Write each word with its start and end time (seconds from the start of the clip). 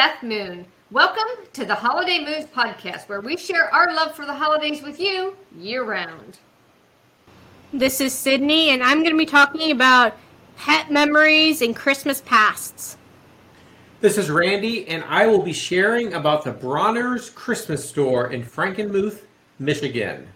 Beth 0.00 0.22
Moon. 0.22 0.64
Welcome 0.90 1.44
to 1.52 1.66
the 1.66 1.74
Holiday 1.74 2.24
Moons 2.24 2.46
podcast, 2.46 3.06
where 3.06 3.20
we 3.20 3.36
share 3.36 3.68
our 3.68 3.94
love 3.94 4.14
for 4.14 4.24
the 4.24 4.32
holidays 4.32 4.80
with 4.80 4.98
you 4.98 5.36
year 5.58 5.84
round. 5.84 6.38
This 7.74 8.00
is 8.00 8.14
Sydney, 8.14 8.70
and 8.70 8.82
I'm 8.82 9.00
going 9.00 9.10
to 9.10 9.18
be 9.18 9.26
talking 9.26 9.72
about 9.72 10.16
pet 10.56 10.90
memories 10.90 11.60
and 11.60 11.76
Christmas 11.76 12.22
pasts. 12.22 12.96
This 14.00 14.16
is 14.16 14.30
Randy, 14.30 14.88
and 14.88 15.04
I 15.04 15.26
will 15.26 15.42
be 15.42 15.52
sharing 15.52 16.14
about 16.14 16.44
the 16.44 16.52
Bronner's 16.52 17.28
Christmas 17.28 17.86
store 17.86 18.30
in 18.30 18.42
Frankenmuth, 18.42 19.24
Michigan. 19.58 20.26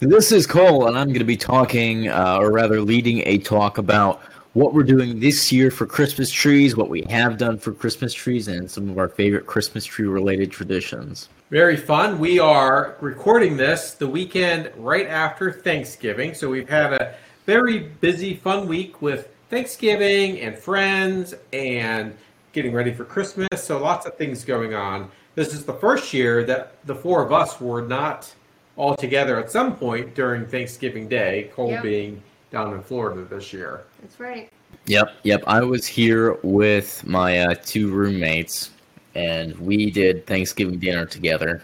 This 0.00 0.32
is 0.32 0.44
Cole, 0.44 0.88
and 0.88 0.98
I'm 0.98 1.06
going 1.06 1.20
to 1.20 1.24
be 1.24 1.36
talking, 1.36 2.08
uh, 2.08 2.38
or 2.40 2.50
rather, 2.50 2.80
leading 2.80 3.22
a 3.26 3.38
talk 3.38 3.78
about 3.78 4.22
what 4.56 4.72
we're 4.72 4.82
doing 4.82 5.20
this 5.20 5.52
year 5.52 5.70
for 5.70 5.84
Christmas 5.84 6.30
trees, 6.30 6.78
what 6.78 6.88
we 6.88 7.02
have 7.10 7.36
done 7.36 7.58
for 7.58 7.72
Christmas 7.72 8.14
trees, 8.14 8.48
and 8.48 8.70
some 8.70 8.88
of 8.88 8.96
our 8.96 9.10
favorite 9.10 9.44
Christmas 9.44 9.84
tree 9.84 10.06
related 10.06 10.50
traditions. 10.50 11.28
Very 11.50 11.76
fun. 11.76 12.18
We 12.18 12.38
are 12.38 12.96
recording 13.02 13.58
this 13.58 13.92
the 13.92 14.08
weekend 14.08 14.70
right 14.78 15.06
after 15.08 15.52
Thanksgiving, 15.52 16.32
so 16.32 16.48
we've 16.48 16.70
had 16.70 16.94
a 16.94 17.14
very 17.44 17.80
busy, 18.00 18.34
fun 18.34 18.66
week 18.66 19.02
with 19.02 19.28
Thanksgiving 19.50 20.40
and 20.40 20.56
friends 20.56 21.34
and 21.52 22.16
getting 22.54 22.72
ready 22.72 22.94
for 22.94 23.04
Christmas. 23.04 23.62
So 23.62 23.78
lots 23.78 24.06
of 24.06 24.16
things 24.16 24.42
going 24.42 24.72
on. 24.72 25.10
This 25.34 25.52
is 25.52 25.66
the 25.66 25.74
first 25.74 26.14
year 26.14 26.44
that 26.44 26.78
the 26.86 26.94
four 26.94 27.22
of 27.22 27.30
us 27.30 27.60
were 27.60 27.82
not 27.82 28.34
all 28.76 28.96
together 28.96 29.38
at 29.38 29.50
some 29.50 29.76
point 29.76 30.14
during 30.14 30.46
Thanksgiving 30.46 31.08
Day, 31.08 31.50
Cole 31.54 31.72
Yep. 31.72 31.82
being 31.82 32.22
down 32.56 32.72
in 32.72 32.82
Florida 32.82 33.22
this 33.24 33.52
year. 33.52 33.84
That's 34.00 34.18
right. 34.18 34.50
Yep, 34.86 35.12
yep. 35.24 35.42
I 35.46 35.60
was 35.62 35.86
here 35.86 36.38
with 36.42 37.06
my 37.06 37.40
uh, 37.40 37.54
two 37.62 37.90
roommates, 37.90 38.70
and 39.14 39.54
we 39.58 39.90
did 39.90 40.26
Thanksgiving 40.26 40.78
dinner 40.78 41.04
together. 41.04 41.62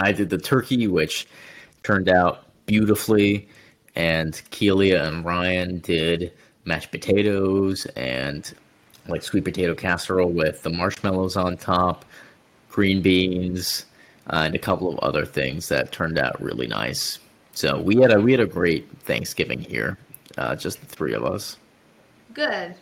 I 0.00 0.10
did 0.10 0.30
the 0.30 0.38
turkey, 0.38 0.88
which 0.88 1.28
turned 1.84 2.08
out 2.08 2.46
beautifully, 2.66 3.48
and 3.94 4.32
Keelia 4.50 5.06
and 5.06 5.24
Ryan 5.24 5.78
did 5.78 6.32
mashed 6.64 6.90
potatoes 6.90 7.86
and 7.94 8.52
like 9.06 9.22
sweet 9.22 9.44
potato 9.44 9.74
casserole 9.74 10.30
with 10.30 10.62
the 10.62 10.70
marshmallows 10.70 11.36
on 11.36 11.56
top, 11.56 12.04
green 12.68 13.00
beans, 13.00 13.86
uh, 14.30 14.42
and 14.44 14.56
a 14.56 14.58
couple 14.58 14.92
of 14.92 14.98
other 14.98 15.24
things 15.24 15.68
that 15.68 15.92
turned 15.92 16.18
out 16.18 16.40
really 16.42 16.66
nice. 16.66 17.20
So 17.58 17.76
we 17.76 17.96
had 17.96 18.12
a 18.12 18.20
we 18.20 18.30
had 18.30 18.40
a 18.40 18.46
great 18.46 18.88
Thanksgiving 19.00 19.58
here, 19.58 19.98
uh, 20.36 20.54
just 20.54 20.78
the 20.78 20.86
three 20.86 21.12
of 21.12 21.24
us. 21.24 21.56
Good. 22.32 22.72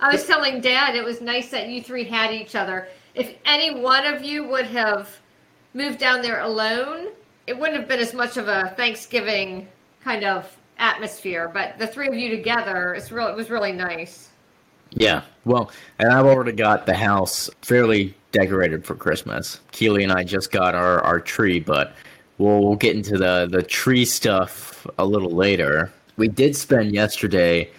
I 0.00 0.12
was 0.12 0.26
telling 0.26 0.60
Dad 0.60 0.94
it 0.94 1.02
was 1.02 1.22
nice 1.22 1.48
that 1.48 1.70
you 1.70 1.82
three 1.82 2.04
had 2.04 2.30
each 2.30 2.54
other. 2.54 2.88
If 3.14 3.36
any 3.46 3.80
one 3.80 4.04
of 4.04 4.22
you 4.22 4.46
would 4.46 4.66
have 4.66 5.08
moved 5.72 5.98
down 5.98 6.20
there 6.20 6.42
alone, 6.42 7.06
it 7.46 7.58
wouldn't 7.58 7.78
have 7.78 7.88
been 7.88 8.00
as 8.00 8.12
much 8.12 8.36
of 8.36 8.48
a 8.48 8.74
Thanksgiving 8.76 9.66
kind 10.04 10.24
of 10.24 10.54
atmosphere. 10.78 11.50
But 11.50 11.78
the 11.78 11.86
three 11.86 12.08
of 12.08 12.14
you 12.14 12.28
together, 12.28 12.92
it's 12.92 13.10
real. 13.10 13.28
It 13.28 13.34
was 13.34 13.48
really 13.48 13.72
nice. 13.72 14.28
Yeah, 14.90 15.22
well, 15.46 15.70
and 16.00 16.12
I've 16.12 16.26
already 16.26 16.52
got 16.52 16.84
the 16.84 16.94
house 16.94 17.48
fairly 17.62 18.14
decorated 18.32 18.84
for 18.84 18.94
Christmas. 18.94 19.60
Keely 19.72 20.02
and 20.02 20.12
I 20.12 20.22
just 20.22 20.50
got 20.50 20.74
our, 20.74 21.00
our 21.00 21.18
tree, 21.18 21.60
but 21.60 21.94
we'll, 22.38 22.62
we'll 22.62 22.76
get 22.76 22.96
into 22.96 23.18
the, 23.18 23.48
the 23.50 23.62
tree 23.62 24.04
stuff 24.04 24.86
a 24.98 25.04
little 25.04 25.30
later. 25.30 25.92
We 26.16 26.28
did 26.28 26.56
spend 26.56 26.94
yesterday 26.94 27.70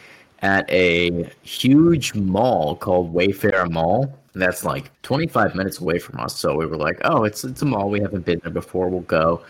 at 0.42 0.70
a 0.70 1.30
huge 1.42 2.14
mall 2.14 2.76
called 2.76 3.14
Wayfair 3.14 3.70
Mall. 3.70 4.14
That's 4.36 4.64
like 4.64 4.90
25 5.02 5.56
minutes 5.56 5.82
away 5.82 6.00
from 6.00 6.20
us. 6.20 6.38
So 6.38 6.56
we 6.56 6.66
were 6.66 6.78
like, 6.78 7.00
oh, 7.04 7.24
it's, 7.24 7.44
it's 7.44 7.62
a 7.62 7.66
mall. 7.66 7.90
We 7.90 8.00
haven't 8.00 8.26
been 8.26 8.40
there 8.44 8.52
before. 8.52 8.90
We'll 8.90 9.02
go. 9.02 9.44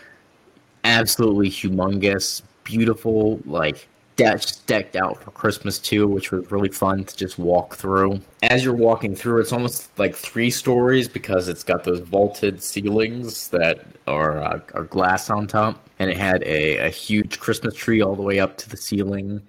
Absolutely 0.84 1.50
humongous, 1.50 2.42
beautiful, 2.64 3.40
like 3.44 3.86
decked, 4.20 4.66
decked 4.66 4.96
out 4.96 5.22
for 5.22 5.30
Christmas 5.30 5.78
too, 5.78 6.06
which 6.06 6.30
was 6.30 6.50
really 6.50 6.68
fun 6.68 7.04
to 7.04 7.16
just 7.16 7.38
walk 7.38 7.76
through. 7.76 8.20
As 8.42 8.64
you're 8.64 8.74
walking 8.74 9.14
through, 9.14 9.40
it's 9.40 9.52
almost 9.52 9.98
like 9.98 10.14
three 10.14 10.50
stories 10.50 11.08
because 11.08 11.48
it's 11.48 11.64
got 11.64 11.84
those 11.84 12.00
vaulted 12.00 12.62
ceilings 12.62 13.48
that 13.48 13.84
are, 14.06 14.42
uh, 14.42 14.60
are 14.74 14.84
glass 14.84 15.30
on 15.30 15.46
top, 15.46 15.88
and 15.98 16.10
it 16.10 16.16
had 16.16 16.42
a, 16.42 16.78
a 16.78 16.90
huge 16.90 17.40
Christmas 17.40 17.74
tree 17.74 18.02
all 18.02 18.14
the 18.14 18.22
way 18.22 18.38
up 18.40 18.56
to 18.58 18.68
the 18.68 18.76
ceiling. 18.76 19.40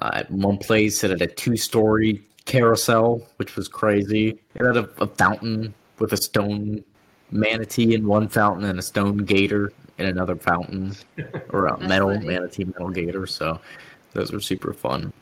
Uh, 0.00 0.10
at 0.14 0.30
one 0.30 0.56
place, 0.56 1.02
it 1.02 1.10
had 1.10 1.22
a 1.22 1.26
two-story 1.26 2.22
carousel, 2.44 3.26
which 3.36 3.56
was 3.56 3.66
crazy. 3.66 4.38
It 4.54 4.64
had 4.64 4.76
a, 4.76 4.88
a 5.00 5.06
fountain 5.06 5.74
with 5.98 6.12
a 6.12 6.16
stone 6.16 6.84
manatee 7.32 7.94
in 7.94 8.06
one 8.06 8.28
fountain 8.28 8.64
and 8.64 8.78
a 8.78 8.82
stone 8.82 9.18
gator 9.18 9.72
in 10.00 10.06
another 10.06 10.36
fountain, 10.36 10.94
or 11.50 11.66
a 11.66 11.78
metal 11.78 12.14
funny. 12.14 12.26
manatee 12.26 12.64
metal 12.64 12.90
gator. 12.90 13.26
So 13.26 13.60
those 14.12 14.32
were 14.32 14.40
super 14.40 14.72
fun. 14.72 15.12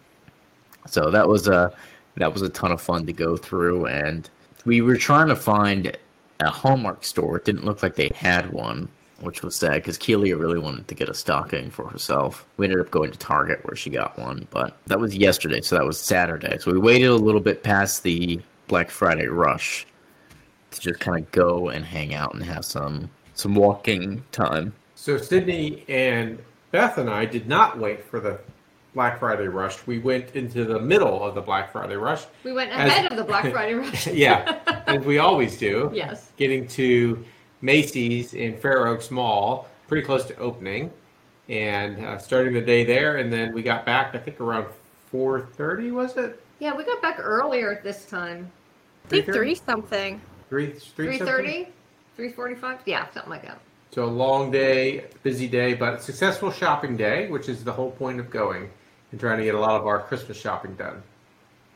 So 0.86 1.10
that 1.10 1.28
was 1.28 1.48
a 1.48 1.72
that 2.16 2.32
was 2.32 2.42
a 2.42 2.48
ton 2.48 2.72
of 2.72 2.80
fun 2.80 3.06
to 3.06 3.12
go 3.12 3.36
through, 3.36 3.86
and 3.86 4.28
we 4.64 4.80
were 4.80 4.96
trying 4.96 5.28
to 5.28 5.36
find 5.36 5.96
a 6.40 6.50
Hallmark 6.50 7.04
store. 7.04 7.36
It 7.36 7.44
didn't 7.44 7.64
look 7.64 7.82
like 7.82 7.96
they 7.96 8.10
had 8.14 8.52
one, 8.52 8.88
which 9.20 9.42
was 9.42 9.56
sad 9.56 9.74
because 9.74 9.98
Keelia 9.98 10.38
really 10.38 10.58
wanted 10.58 10.88
to 10.88 10.94
get 10.94 11.08
a 11.08 11.14
stocking 11.14 11.70
for 11.70 11.88
herself. 11.88 12.46
We 12.56 12.66
ended 12.66 12.80
up 12.80 12.90
going 12.90 13.10
to 13.10 13.18
Target 13.18 13.64
where 13.64 13.76
she 13.76 13.90
got 13.90 14.18
one, 14.18 14.46
but 14.50 14.76
that 14.86 15.00
was 15.00 15.16
yesterday, 15.16 15.60
so 15.60 15.76
that 15.76 15.84
was 15.84 16.00
Saturday. 16.00 16.58
So 16.58 16.72
we 16.72 16.78
waited 16.78 17.08
a 17.08 17.16
little 17.16 17.40
bit 17.40 17.62
past 17.62 18.02
the 18.02 18.40
Black 18.68 18.90
Friday 18.90 19.26
rush 19.26 19.86
to 20.70 20.80
just 20.80 21.00
kind 21.00 21.24
of 21.24 21.30
go 21.32 21.68
and 21.68 21.84
hang 21.84 22.14
out 22.14 22.34
and 22.34 22.42
have 22.42 22.64
some 22.64 23.10
some 23.38 23.54
walking 23.54 24.22
time. 24.32 24.72
So 24.96 25.16
Sydney 25.16 25.84
and 25.88 26.38
Beth 26.72 26.98
and 26.98 27.08
I 27.08 27.24
did 27.24 27.46
not 27.48 27.78
wait 27.78 28.04
for 28.04 28.18
the 28.18 28.38
Black 28.94 29.20
Friday 29.20 29.46
rush. 29.46 29.86
We 29.86 30.00
went 30.00 30.34
into 30.34 30.64
the 30.64 30.80
middle 30.80 31.22
of 31.22 31.36
the 31.36 31.40
Black 31.40 31.70
Friday 31.70 31.94
rush. 31.94 32.24
We 32.42 32.52
went 32.52 32.72
As- 32.72 32.88
ahead 32.90 33.10
of 33.12 33.16
the 33.16 33.22
Black 33.24 33.50
Friday 33.52 33.74
rush. 33.74 34.08
yeah, 34.08 34.58
as 34.88 35.04
we 35.04 35.18
always 35.18 35.56
do. 35.56 35.88
Yes. 35.94 36.32
Getting 36.36 36.66
to 36.68 37.24
Macy's 37.62 38.34
in 38.34 38.58
Fair 38.58 38.88
Oaks 38.88 39.10
Mall, 39.12 39.68
pretty 39.86 40.04
close 40.04 40.24
to 40.26 40.36
opening, 40.38 40.90
and 41.48 42.04
uh, 42.04 42.18
starting 42.18 42.52
the 42.54 42.60
day 42.60 42.84
there. 42.84 43.18
And 43.18 43.32
then 43.32 43.54
we 43.54 43.62
got 43.62 43.86
back, 43.86 44.16
I 44.16 44.18
think, 44.18 44.40
around 44.40 44.66
4:30. 45.12 45.92
Was 45.92 46.16
it? 46.16 46.42
Yeah, 46.58 46.74
we 46.74 46.82
got 46.84 47.00
back 47.00 47.20
earlier 47.20 47.80
this 47.84 48.04
time. 48.04 48.50
I 49.04 49.08
think 49.10 49.26
3:30? 49.26 49.32
three 49.32 49.54
something. 49.54 50.20
Three, 50.48 50.66
three, 50.72 51.06
Three 51.06 51.18
something? 51.18 51.26
thirty, 51.36 51.68
three 52.18 52.28
forty-five. 52.30 52.80
Yeah, 52.84 53.08
something 53.14 53.30
like 53.30 53.42
that. 53.42 53.60
So 53.92 54.04
a 54.04 54.06
long 54.06 54.50
day, 54.50 55.04
busy 55.22 55.46
day, 55.46 55.74
but 55.74 55.94
a 55.94 56.00
successful 56.00 56.50
shopping 56.50 56.96
day, 56.96 57.28
which 57.30 57.48
is 57.48 57.62
the 57.62 57.72
whole 57.72 57.92
point 57.92 58.18
of 58.18 58.28
going 58.28 58.68
and 59.12 59.20
trying 59.20 59.38
to 59.38 59.44
get 59.44 59.54
a 59.54 59.60
lot 59.60 59.80
of 59.80 59.86
our 59.86 60.00
Christmas 60.00 60.36
shopping 60.36 60.74
done. 60.74 61.00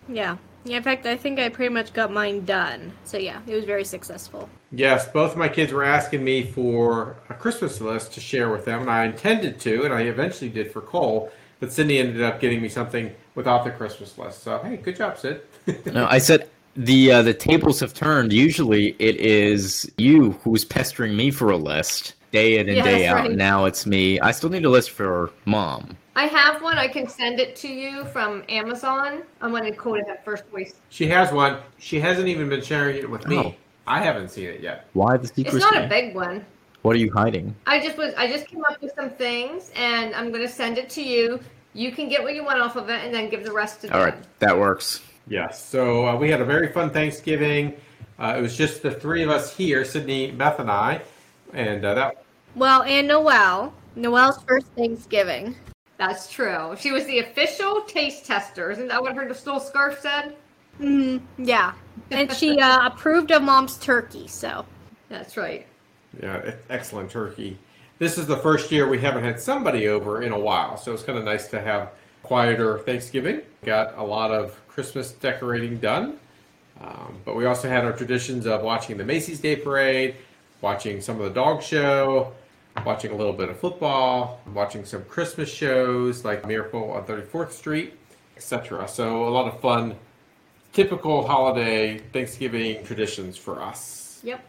Yeah. 0.09 0.37
Yeah, 0.65 0.77
in 0.77 0.83
fact, 0.83 1.07
I 1.07 1.17
think 1.17 1.39
I 1.39 1.49
pretty 1.49 1.73
much 1.73 1.93
got 1.93 2.13
mine 2.13 2.45
done. 2.45 2.93
So 3.05 3.19
yeah, 3.19 3.41
it 3.47 3.55
was 3.55 3.65
very 3.65 3.85
successful. 3.85 4.49
Yes, 4.73 5.09
both 5.09 5.33
of 5.33 5.39
my 5.39 5.49
kids 5.49 5.73
were 5.73 5.85
asking 5.85 6.23
me 6.25 6.45
for 6.45 7.17
a 7.29 7.35
Christmas 7.35 7.81
list 7.81 8.13
to 8.15 8.21
share 8.21 8.51
with 8.51 8.65
them, 8.65 8.83
and 8.83 8.91
I 8.91 9.05
intended 9.05 9.61
to, 9.61 9.85
and 9.85 9.95
I 9.95 10.03
eventually 10.03 10.51
did 10.51 10.73
for 10.73 10.81
Cole, 10.81 11.33
but 11.61 11.73
Sydney 11.73 11.99
ended 11.99 12.23
up 12.23 12.41
getting 12.41 12.61
me 12.61 12.69
something 12.69 13.13
without 13.35 13.65
the 13.65 13.71
Christmas 13.71 14.19
list. 14.19 14.43
So, 14.43 14.59
hey, 14.59 14.77
good 14.77 14.97
job, 14.97 15.19
Sid. 15.19 15.43
No, 15.87 16.07
I 16.07 16.19
said 16.19 16.49
the 16.77 17.13
uh, 17.13 17.23
the 17.23 17.35
tables 17.35 17.81
have 17.81 17.95
turned. 17.95 18.33
Usually, 18.33 18.97
it 18.99 19.17
is 19.17 19.91
you 19.99 20.33
who's 20.45 20.65
pestering 20.65 21.17
me 21.17 21.31
for 21.31 21.51
a 21.51 21.57
list 21.57 22.15
day 22.31 22.59
in 22.59 22.69
and 22.69 22.79
Yeah, 22.79 22.85
day 22.85 23.07
out. 23.07 23.17
right. 23.17 23.31
Now 23.33 23.67
it's 23.67 23.85
me. 23.87 24.19
I 24.21 24.31
still 24.31 24.51
need 24.51 24.65
a 24.65 24.71
list 24.71 24.91
for 24.91 25.31
mom. 25.45 25.97
I 26.17 26.27
have 26.27 26.63
one. 26.63 26.79
I 26.79 26.89
can 26.89 27.09
send 27.09 27.41
it 27.41 27.57
to 27.57 27.69
you 27.69 28.05
from 28.07 28.43
Amazon. 28.49 29.23
I'm 29.41 29.51
going 29.51 29.65
to 29.65 29.73
quote 29.73 29.99
it 30.01 30.07
at 30.09 30.25
first 30.25 30.45
voice. 30.47 30.75
she 30.91 31.07
has 31.09 31.33
one. 31.33 31.59
She 31.79 32.01
hasn't 32.01 32.29
even 32.29 32.49
been 32.49 32.63
sharing 32.63 32.97
it 32.97 33.09
with 33.09 33.27
me. 33.27 33.37
Oh. 33.39 33.55
I 33.87 34.01
haven't 34.01 34.29
seen 34.31 34.49
it 34.49 34.61
yet. 34.61 34.87
Why 34.93 35.17
the 35.17 35.27
secret? 35.27 35.47
It's 35.47 35.55
secrecy? 35.57 35.75
not 35.75 35.85
a 35.85 35.89
big 35.89 36.15
one. 36.15 36.45
What 36.83 36.97
are 36.97 36.99
you 36.99 37.13
hiding? 37.13 37.55
I 37.67 37.81
just 37.81 37.97
was. 37.97 38.15
I 38.15 38.27
just 38.27 38.47
came 38.47 38.65
up 38.65 38.81
with 38.81 38.93
some 38.95 39.11
things, 39.11 39.71
and 39.75 40.15
I'm 40.15 40.31
going 40.31 40.43
to 40.43 40.49
send 40.49 40.79
it 40.79 40.89
to 40.91 41.03
you. 41.03 41.41
You 41.75 41.91
can 41.93 42.09
get 42.09 42.23
what 42.23 42.35
you 42.35 42.45
want 42.45 42.61
off 42.61 42.77
of 42.77 42.89
it, 42.91 43.05
and 43.05 43.15
then 43.15 43.29
give 43.29 43.45
the 43.45 43.53
rest 43.53 43.81
to 43.83 43.93
All 43.93 44.01
them. 44.05 44.15
right, 44.15 44.25
that 44.41 44.57
works. 44.59 45.01
Yes. 45.29 45.65
So 45.65 46.07
uh, 46.07 46.17
we 46.17 46.31
had 46.31 46.41
a 46.41 46.45
very 46.45 46.73
fun 46.73 46.91
Thanksgiving. 46.91 47.75
Uh, 48.19 48.35
it 48.39 48.43
was 48.43 48.57
just 48.57 48.83
the 48.83 48.91
three 48.91 49.23
of 49.23 49.31
us 49.31 49.57
here, 49.57 49.85
Sydney, 49.85 50.31
Beth, 50.31 50.59
and 50.59 50.71
I, 50.71 51.03
and 51.53 51.85
uh, 51.85 51.95
that 51.95 52.25
Well, 52.55 52.83
and 52.83 53.09
Noelle. 53.09 53.73
Noelle's 53.97 54.43
first 54.47 54.67
Thanksgiving. 54.77 55.55
That's 55.99 56.31
true. 56.31 56.75
She 56.79 56.91
was 56.91 57.05
the 57.07 57.21
official 57.21 57.83
taste 57.83 58.25
tester. 58.25 58.71
Isn't 58.71 58.89
that 58.89 59.01
what 59.01 59.15
her 59.15 59.29
little 59.29 59.61
scarf 59.61 60.01
said? 60.01 60.37
Mm, 60.81 61.21
yeah. 61.39 61.75
And 62.11 62.33
she 62.33 62.59
uh, 62.59 62.87
approved 62.93 63.31
of 63.31 63.43
mom's 63.43 63.77
turkey, 63.79 64.27
so. 64.27 64.65
That's 65.09 65.37
right. 65.37 65.67
Yeah, 66.21 66.55
excellent 66.71 67.11
turkey. 67.11 67.59
This 67.99 68.19
is 68.19 68.27
the 68.27 68.37
first 68.37 68.73
year 68.73 68.89
we 68.89 68.99
haven't 68.99 69.25
had 69.25 69.41
somebody 69.41 69.89
over 69.89 70.23
in 70.23 70.33
a 70.33 70.39
while, 70.39 70.77
so 70.77 70.93
it's 70.93 71.03
kind 71.03 71.19
of 71.19 71.25
nice 71.25 71.49
to 71.49 71.61
have 71.61 71.91
quieter 72.23 72.79
Thanksgiving. 72.81 73.43
Got 73.63 73.97
a 73.97 74.03
lot 74.03 74.31
of 74.31 74.59
Christmas 74.75 75.13
decorating 75.13 75.79
done. 75.79 76.19
Um, 76.81 77.19
but 77.25 77.37
we 77.37 77.45
also 77.45 77.69
had 77.69 77.85
our 77.85 77.93
traditions 77.93 78.47
of 78.47 78.63
watching 78.63 78.97
the 78.97 79.05
Macy's 79.05 79.39
Day 79.41 79.57
Parade, 79.57 80.17
watching 80.61 81.01
some 81.01 81.21
of 81.21 81.25
the 81.25 81.31
dog 81.31 81.63
show, 81.63 82.33
watching 82.85 83.13
a 83.13 83.15
little 83.15 83.35
bit 83.35 83.49
of 83.51 83.59
football, 83.59 84.41
watching 84.53 84.85
some 84.85 85.05
Christmas 85.05 85.53
shows 85.53 86.25
like 86.25 86.47
Miracle 86.47 86.91
on 86.93 87.05
34th 87.05 87.53
Street, 87.53 87.95
etc. 88.37 88.89
So 88.89 89.29
a 89.29 89.31
lot 89.31 89.47
of 89.53 89.61
fun, 89.61 89.95
typical 90.73 91.27
holiday 91.27 91.99
Thanksgiving 92.13 92.83
traditions 92.85 93.37
for 93.37 93.61
us 93.61 94.21
Yep. 94.25 94.41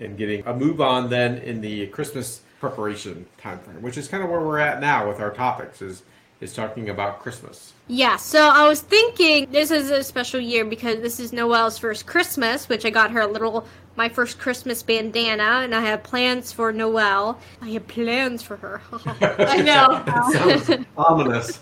and 0.00 0.16
getting 0.16 0.44
a 0.46 0.54
move 0.54 0.80
on 0.80 1.10
then 1.10 1.38
in 1.38 1.60
the 1.60 1.86
Christmas 1.88 2.40
preparation 2.58 3.26
time 3.40 3.58
frame, 3.60 3.82
which 3.82 3.98
is 3.98 4.08
kind 4.08 4.22
of 4.24 4.30
where 4.30 4.40
we're 4.40 4.58
at 4.58 4.80
now 4.80 5.06
with 5.06 5.20
our 5.20 5.30
topics 5.30 5.82
is 5.82 6.02
is 6.40 6.54
talking 6.54 6.88
about 6.88 7.20
Christmas. 7.20 7.72
Yeah, 7.88 8.16
so 8.16 8.48
I 8.48 8.68
was 8.68 8.80
thinking 8.80 9.50
this 9.50 9.70
is 9.70 9.90
a 9.90 10.04
special 10.04 10.40
year 10.40 10.64
because 10.64 11.00
this 11.00 11.18
is 11.18 11.32
Noelle's 11.32 11.78
first 11.78 12.06
Christmas, 12.06 12.68
which 12.68 12.84
I 12.84 12.90
got 12.90 13.10
her 13.10 13.20
a 13.20 13.26
little 13.26 13.66
my 13.96 14.08
first 14.08 14.38
Christmas 14.38 14.80
bandana, 14.80 15.62
and 15.64 15.74
I 15.74 15.80
have 15.80 16.04
plans 16.04 16.52
for 16.52 16.72
Noelle. 16.72 17.36
I 17.60 17.70
have 17.70 17.88
plans 17.88 18.44
for 18.44 18.56
her. 18.56 18.80
I 19.20 19.60
know. 20.76 20.84
Ominous. 20.96 21.58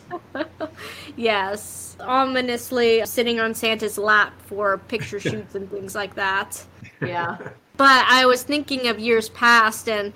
yes, 1.16 1.96
ominously 1.98 3.06
sitting 3.06 3.40
on 3.40 3.54
Santa's 3.54 3.96
lap 3.96 4.34
for 4.42 4.76
picture 4.76 5.18
shoots 5.18 5.54
and 5.54 5.70
things 5.70 5.94
like 5.94 6.14
that. 6.16 6.62
yeah. 7.00 7.38
But 7.78 8.04
I 8.06 8.26
was 8.26 8.42
thinking 8.42 8.88
of 8.88 8.98
years 8.98 9.30
past 9.30 9.88
and 9.88 10.12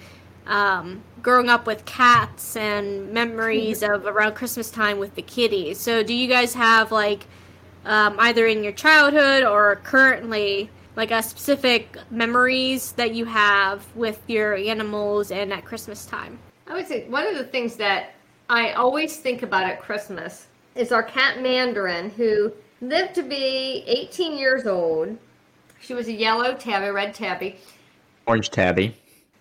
um, 0.47 1.03
growing 1.23 1.49
up 1.49 1.67
with 1.67 1.85
cats 1.85 2.57
and 2.57 3.13
memories 3.13 3.83
of 3.83 4.07
around 4.07 4.35
Christmas 4.35 4.71
time 4.71 4.99
with 4.99 5.15
the 5.15 5.23
kitties. 5.23 5.79
So, 5.79 6.03
do 6.03 6.15
you 6.15 6.29
guys 6.29 6.55
have 6.55 6.93
like 6.93 7.27
um, 7.85 8.17
either 8.19 8.47
in 8.47 8.63
your 8.63 8.73
childhood 8.73 9.45
or 9.45 9.77
currently 9.85 10.71
like 10.97 11.11
a 11.11 11.23
specific 11.23 11.97
memories 12.11 12.93
that 12.93 13.15
you 13.15 13.25
have 13.25 13.87
with 13.95 14.21
your 14.27 14.55
animals 14.55 15.31
and 15.31 15.53
at 15.53 15.65
Christmas 15.65 16.05
time? 16.05 16.39
I 16.67 16.75
would 16.75 16.87
say 16.87 17.09
one 17.09 17.27
of 17.27 17.37
the 17.37 17.45
things 17.45 17.77
that 17.77 18.11
I 18.49 18.73
always 18.73 19.17
think 19.17 19.43
about 19.43 19.65
at 19.65 19.81
Christmas 19.81 20.47
is 20.75 20.93
our 20.93 21.03
cat 21.03 21.41
Mandarin, 21.41 22.11
who 22.11 22.53
lived 22.81 23.15
to 23.15 23.23
be 23.23 23.85
18 23.87 24.37
years 24.37 24.67
old. 24.67 25.17
She 25.81 25.95
was 25.95 26.09
a 26.09 26.13
yellow 26.13 26.55
tabby, 26.55 26.91
red 26.91 27.15
tabby. 27.15 27.57
Orange 28.27 28.51
tabby. 28.51 28.97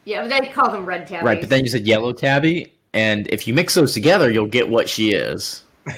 Yeah, 0.10 0.28
they 0.28 0.48
call 0.48 0.72
them 0.72 0.88
red 0.88 1.06
tabby. 1.06 1.24
Right, 1.24 1.40
but 1.40 1.52
then 1.52 1.64
you 1.64 1.70
said 1.70 1.86
yellow 1.86 2.12
tabby, 2.14 2.74
and 2.94 3.28
if 3.28 3.48
you 3.48 3.54
mix 3.54 3.76
those 3.76 3.94
together, 3.94 4.32
you'll 4.32 4.48
get 4.48 4.68
what 4.68 4.90
she 4.90 5.12
is. 5.12 5.64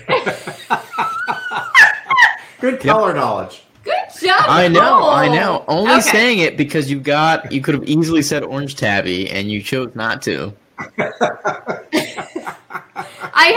Good 2.60 2.82
color 2.82 3.14
knowledge. 3.14 3.64
Good 3.86 3.94
job. 4.22 4.42
I 4.48 4.68
know, 4.68 4.82
Nicole. 4.82 5.10
I 5.12 5.30
know. 5.30 5.64
Only 5.70 5.94
Okay. 5.94 6.02
saying 6.02 6.40
it 6.40 6.58
because 6.58 6.92
you 6.92 7.00
got 7.00 7.50
you 7.54 7.62
could 7.62 7.74
have 7.74 7.86
easily 7.86 8.22
said 8.22 8.44
orange 8.44 8.76
tabby, 8.76 9.30
and 9.30 9.50
you 9.50 9.62
chose 9.62 9.96
not 9.96 10.22
to. 10.24 10.54
I 10.78 10.84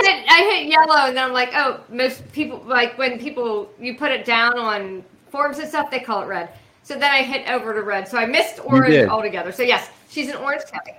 hit 0.01 0.25
I 0.29 0.51
hit 0.53 0.67
yellow, 0.69 1.09
and 1.09 1.17
then 1.17 1.25
I'm 1.25 1.33
like, 1.33 1.51
oh, 1.55 1.81
most 1.89 2.31
people 2.33 2.63
like 2.65 2.97
when 2.97 3.19
people 3.19 3.69
you 3.81 3.97
put 3.97 4.13
it 4.13 4.25
down 4.25 4.57
on 4.57 5.03
forms 5.31 5.59
and 5.59 5.69
stuff, 5.69 5.91
they 5.91 5.99
call 5.99 6.23
it 6.23 6.27
red. 6.27 6.51
So 6.85 6.95
then 6.95 7.11
I 7.11 7.23
hit 7.23 7.49
over 7.49 7.75
to 7.75 7.83
red. 7.83 8.07
So 8.07 8.19
I 8.19 8.27
missed 8.27 8.61
orange 8.65 9.09
altogether. 9.09 9.51
So 9.53 9.63
yes, 9.63 9.89
she's 10.11 10.29
an 10.29 10.37
orange 10.37 10.63
tabby. 10.67 10.93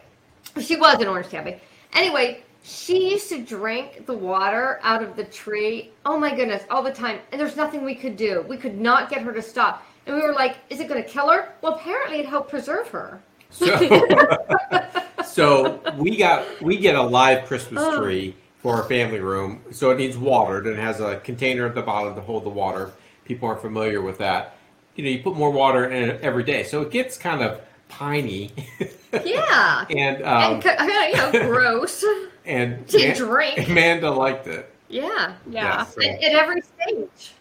She 0.59 0.75
was 0.75 0.99
an 0.99 1.07
orange 1.07 1.29
tabby. 1.29 1.61
Anyway, 1.93 2.43
she 2.63 3.11
used 3.11 3.29
to 3.29 3.41
drink 3.43 4.05
the 4.07 4.13
water 4.13 4.79
out 4.81 5.03
of 5.03 5.15
the 5.15 5.23
tree. 5.25 5.91
Oh 6.05 6.17
my 6.19 6.33
goodness, 6.35 6.63
all 6.71 6.81
the 6.81 6.91
time. 6.91 7.19
And 7.31 7.39
there's 7.39 7.55
nothing 7.55 7.83
we 7.85 7.93
could 7.93 8.17
do. 8.17 8.43
We 8.49 8.57
could 8.57 8.77
not 8.77 9.09
get 9.09 9.21
her 9.21 9.31
to 9.31 9.41
stop. 9.41 9.85
And 10.07 10.15
we 10.15 10.21
were 10.21 10.33
like, 10.33 10.57
is 10.69 10.79
it 10.79 10.87
going 10.89 11.01
to 11.01 11.07
kill 11.07 11.29
her? 11.29 11.53
Well, 11.61 11.75
apparently 11.75 12.19
it 12.19 12.25
helped 12.25 12.49
preserve 12.49 12.87
her. 12.89 13.21
So, 13.51 13.65
so 15.25 15.79
we 15.97 16.17
got 16.17 16.61
we 16.61 16.77
get 16.77 16.95
a 16.95 17.01
live 17.01 17.45
Christmas 17.45 17.83
Oh. 17.85 18.01
tree 18.01 18.35
for 18.57 18.75
our 18.75 18.83
family 18.83 19.19
room. 19.19 19.61
So 19.71 19.91
it 19.91 19.97
needs 19.97 20.17
watered 20.17 20.65
and 20.65 20.77
it 20.77 20.81
has 20.81 20.99
a 20.99 21.17
container 21.19 21.67
at 21.67 21.75
the 21.75 21.81
bottom 21.83 22.15
to 22.15 22.21
hold 22.21 22.43
the 22.43 22.49
water. 22.49 22.91
People 23.23 23.47
aren't 23.49 23.61
familiar 23.61 24.01
with 24.01 24.17
that. 24.17 24.54
You 24.95 25.03
know, 25.03 25.09
you 25.09 25.19
put 25.21 25.35
more 25.35 25.51
water 25.51 25.85
in 25.89 26.09
it 26.09 26.21
every 26.21 26.43
day, 26.43 26.63
so 26.63 26.81
it 26.81 26.91
gets 26.91 27.17
kind 27.17 27.41
of 27.41 27.59
piney 27.89 28.51
Yeah. 29.25 29.85
and 29.89 30.23
um, 30.23 30.61
and, 30.63 30.63
you 31.33 31.39
know, 31.41 31.47
gross 31.47 32.03
and 32.45 32.87
to 32.89 32.97
Man- 32.97 33.15
drink. 33.17 33.67
Amanda 33.69 34.11
liked 34.11 34.47
it. 34.47 34.71
Yeah. 34.89 35.33
Yeah. 35.49 35.85
so- 35.85 36.01
At, 36.01 36.23
at 36.23 36.31
every 36.33 36.61
stage. 36.61 37.33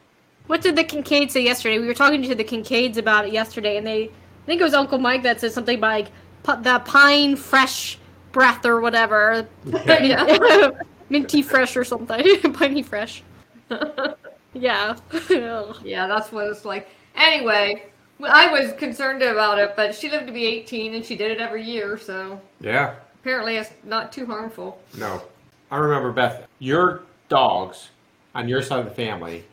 What 0.47 0.61
did 0.61 0.77
the 0.77 0.85
Kincaid 0.85 1.31
say 1.33 1.43
yesterday? 1.43 1.79
We 1.79 1.87
were 1.87 1.95
talking 1.95 2.23
to 2.23 2.35
the 2.35 2.45
Kincaids 2.45 2.99
about 2.99 3.27
it 3.27 3.33
yesterday, 3.33 3.77
and 3.79 3.87
they, 3.87 4.05
I 4.05 4.47
think 4.47 4.61
it 4.61 4.65
was 4.65 4.75
Uncle 4.75 4.99
Mike 4.99 5.23
that 5.23 5.41
said 5.41 5.53
something 5.53 5.79
about 5.79 5.89
like 5.89 6.09
pu- 6.43 6.62
the 6.62 6.81
pine 6.81 7.37
fresh 7.37 7.99
breath 8.33 8.67
or 8.67 8.81
whatever, 8.81 9.47
Yeah. 9.65 10.71
minty 11.09 11.41
fresh 11.41 11.77
or 11.77 11.85
something, 11.85 12.53
piney 12.53 12.83
fresh. 12.83 13.23
yeah. 14.53 14.97
Yeah, 15.31 16.07
that's 16.09 16.31
what 16.33 16.49
it's 16.49 16.65
like. 16.65 16.89
Anyway, 17.14 17.84
I 18.22 18.50
was 18.50 18.72
concerned 18.75 19.22
about 19.22 19.58
it, 19.58 19.75
but 19.76 19.94
she 19.94 20.11
lived 20.11 20.26
to 20.26 20.32
be 20.32 20.46
18 20.46 20.94
and 20.94 21.05
she 21.05 21.16
did 21.16 21.31
it 21.31 21.40
every 21.40 21.62
year, 21.62 21.99
so 21.99 22.40
Yeah. 22.61 22.94
apparently 23.20 23.56
it's 23.56 23.70
not 23.84 24.12
too 24.12 24.26
harmful. 24.26 24.81
No. 24.96 25.22
I 25.70 25.78
remember 25.78 26.12
Beth, 26.12 26.46
your 26.58 27.02
dogs 27.28 27.90
on 28.34 28.49
your 28.49 28.62
side 28.62 28.81
of 28.81 28.84
the 28.84 28.90
family 28.94 29.44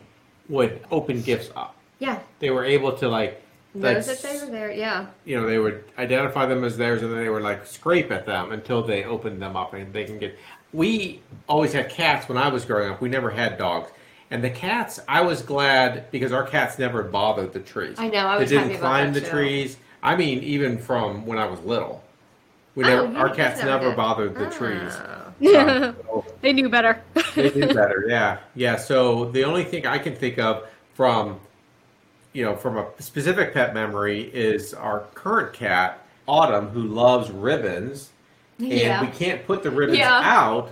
would 0.49 0.81
open 0.91 1.21
gifts 1.21 1.49
up. 1.55 1.75
Yeah. 1.99 2.19
They 2.39 2.49
were 2.49 2.65
able 2.65 2.91
to 2.93 3.07
like 3.07 3.41
like, 3.73 4.03
that 4.03 4.21
they 4.21 4.37
were 4.37 4.51
there. 4.51 4.71
Yeah. 4.71 5.05
you 5.23 5.39
know, 5.39 5.47
they 5.47 5.57
would 5.57 5.85
identify 5.97 6.45
them 6.45 6.65
as 6.65 6.75
theirs 6.77 7.03
and 7.03 7.11
then 7.11 7.19
they 7.23 7.29
would 7.29 7.41
like 7.43 7.65
scrape 7.65 8.11
at 8.11 8.25
them 8.25 8.51
until 8.51 8.83
they 8.83 9.05
opened 9.05 9.41
them 9.41 9.55
up 9.55 9.73
and 9.73 9.93
they 9.93 10.03
can 10.03 10.19
get 10.19 10.37
we 10.73 11.21
always 11.47 11.71
had 11.73 11.89
cats 11.89 12.27
when 12.27 12.37
I 12.37 12.49
was 12.49 12.65
growing 12.65 12.91
up. 12.91 13.01
We 13.01 13.07
never 13.09 13.29
had 13.29 13.57
dogs. 13.57 13.91
And 14.31 14.41
the 14.41 14.49
cats, 14.49 14.99
I 15.09 15.21
was 15.21 15.41
glad 15.41 16.09
because 16.09 16.31
our 16.31 16.43
cats 16.47 16.79
never 16.79 17.03
bothered 17.03 17.51
the 17.51 17.59
trees. 17.59 17.97
I 17.99 18.07
know, 18.07 18.19
I 18.25 18.37
was 18.37 18.49
they 18.49 18.57
didn't 18.57 18.77
climb 18.79 19.11
the 19.11 19.19
too. 19.19 19.29
trees. 19.29 19.77
I 20.01 20.15
mean, 20.15 20.41
even 20.41 20.77
from 20.77 21.25
when 21.25 21.37
I 21.37 21.45
was 21.45 21.59
little. 21.61 22.01
We 22.73 22.85
Oh, 22.85 22.87
never, 22.87 23.11
you 23.11 23.17
our 23.17 23.29
cats 23.29 23.61
never 23.61 23.89
did. 23.89 23.97
bothered 23.97 24.33
the 24.35 24.47
ah. 24.47 24.49
trees. 24.49 24.93
Oh. 24.95 25.17
So, 25.43 26.23
they 26.41 26.53
knew 26.53 26.69
better. 26.69 27.01
they 27.35 27.49
do 27.49 27.67
better, 27.67 28.05
yeah, 28.07 28.37
yeah. 28.53 28.75
So 28.75 29.25
the 29.31 29.43
only 29.43 29.63
thing 29.63 29.87
I 29.87 29.97
can 29.97 30.15
think 30.15 30.37
of 30.37 30.67
from, 30.93 31.39
you 32.33 32.45
know, 32.45 32.55
from 32.55 32.77
a 32.77 32.85
specific 32.99 33.51
pet 33.51 33.73
memory 33.73 34.29
is 34.35 34.75
our 34.75 34.99
current 35.15 35.51
cat 35.53 35.97
Autumn, 36.27 36.67
who 36.69 36.83
loves 36.83 37.31
ribbons, 37.31 38.11
and 38.59 38.71
Yeah. 38.71 39.01
we 39.01 39.07
can't 39.07 39.45
put 39.47 39.63
the 39.63 39.71
ribbons 39.71 39.97
Yeah. 39.97 40.21
out 40.23 40.69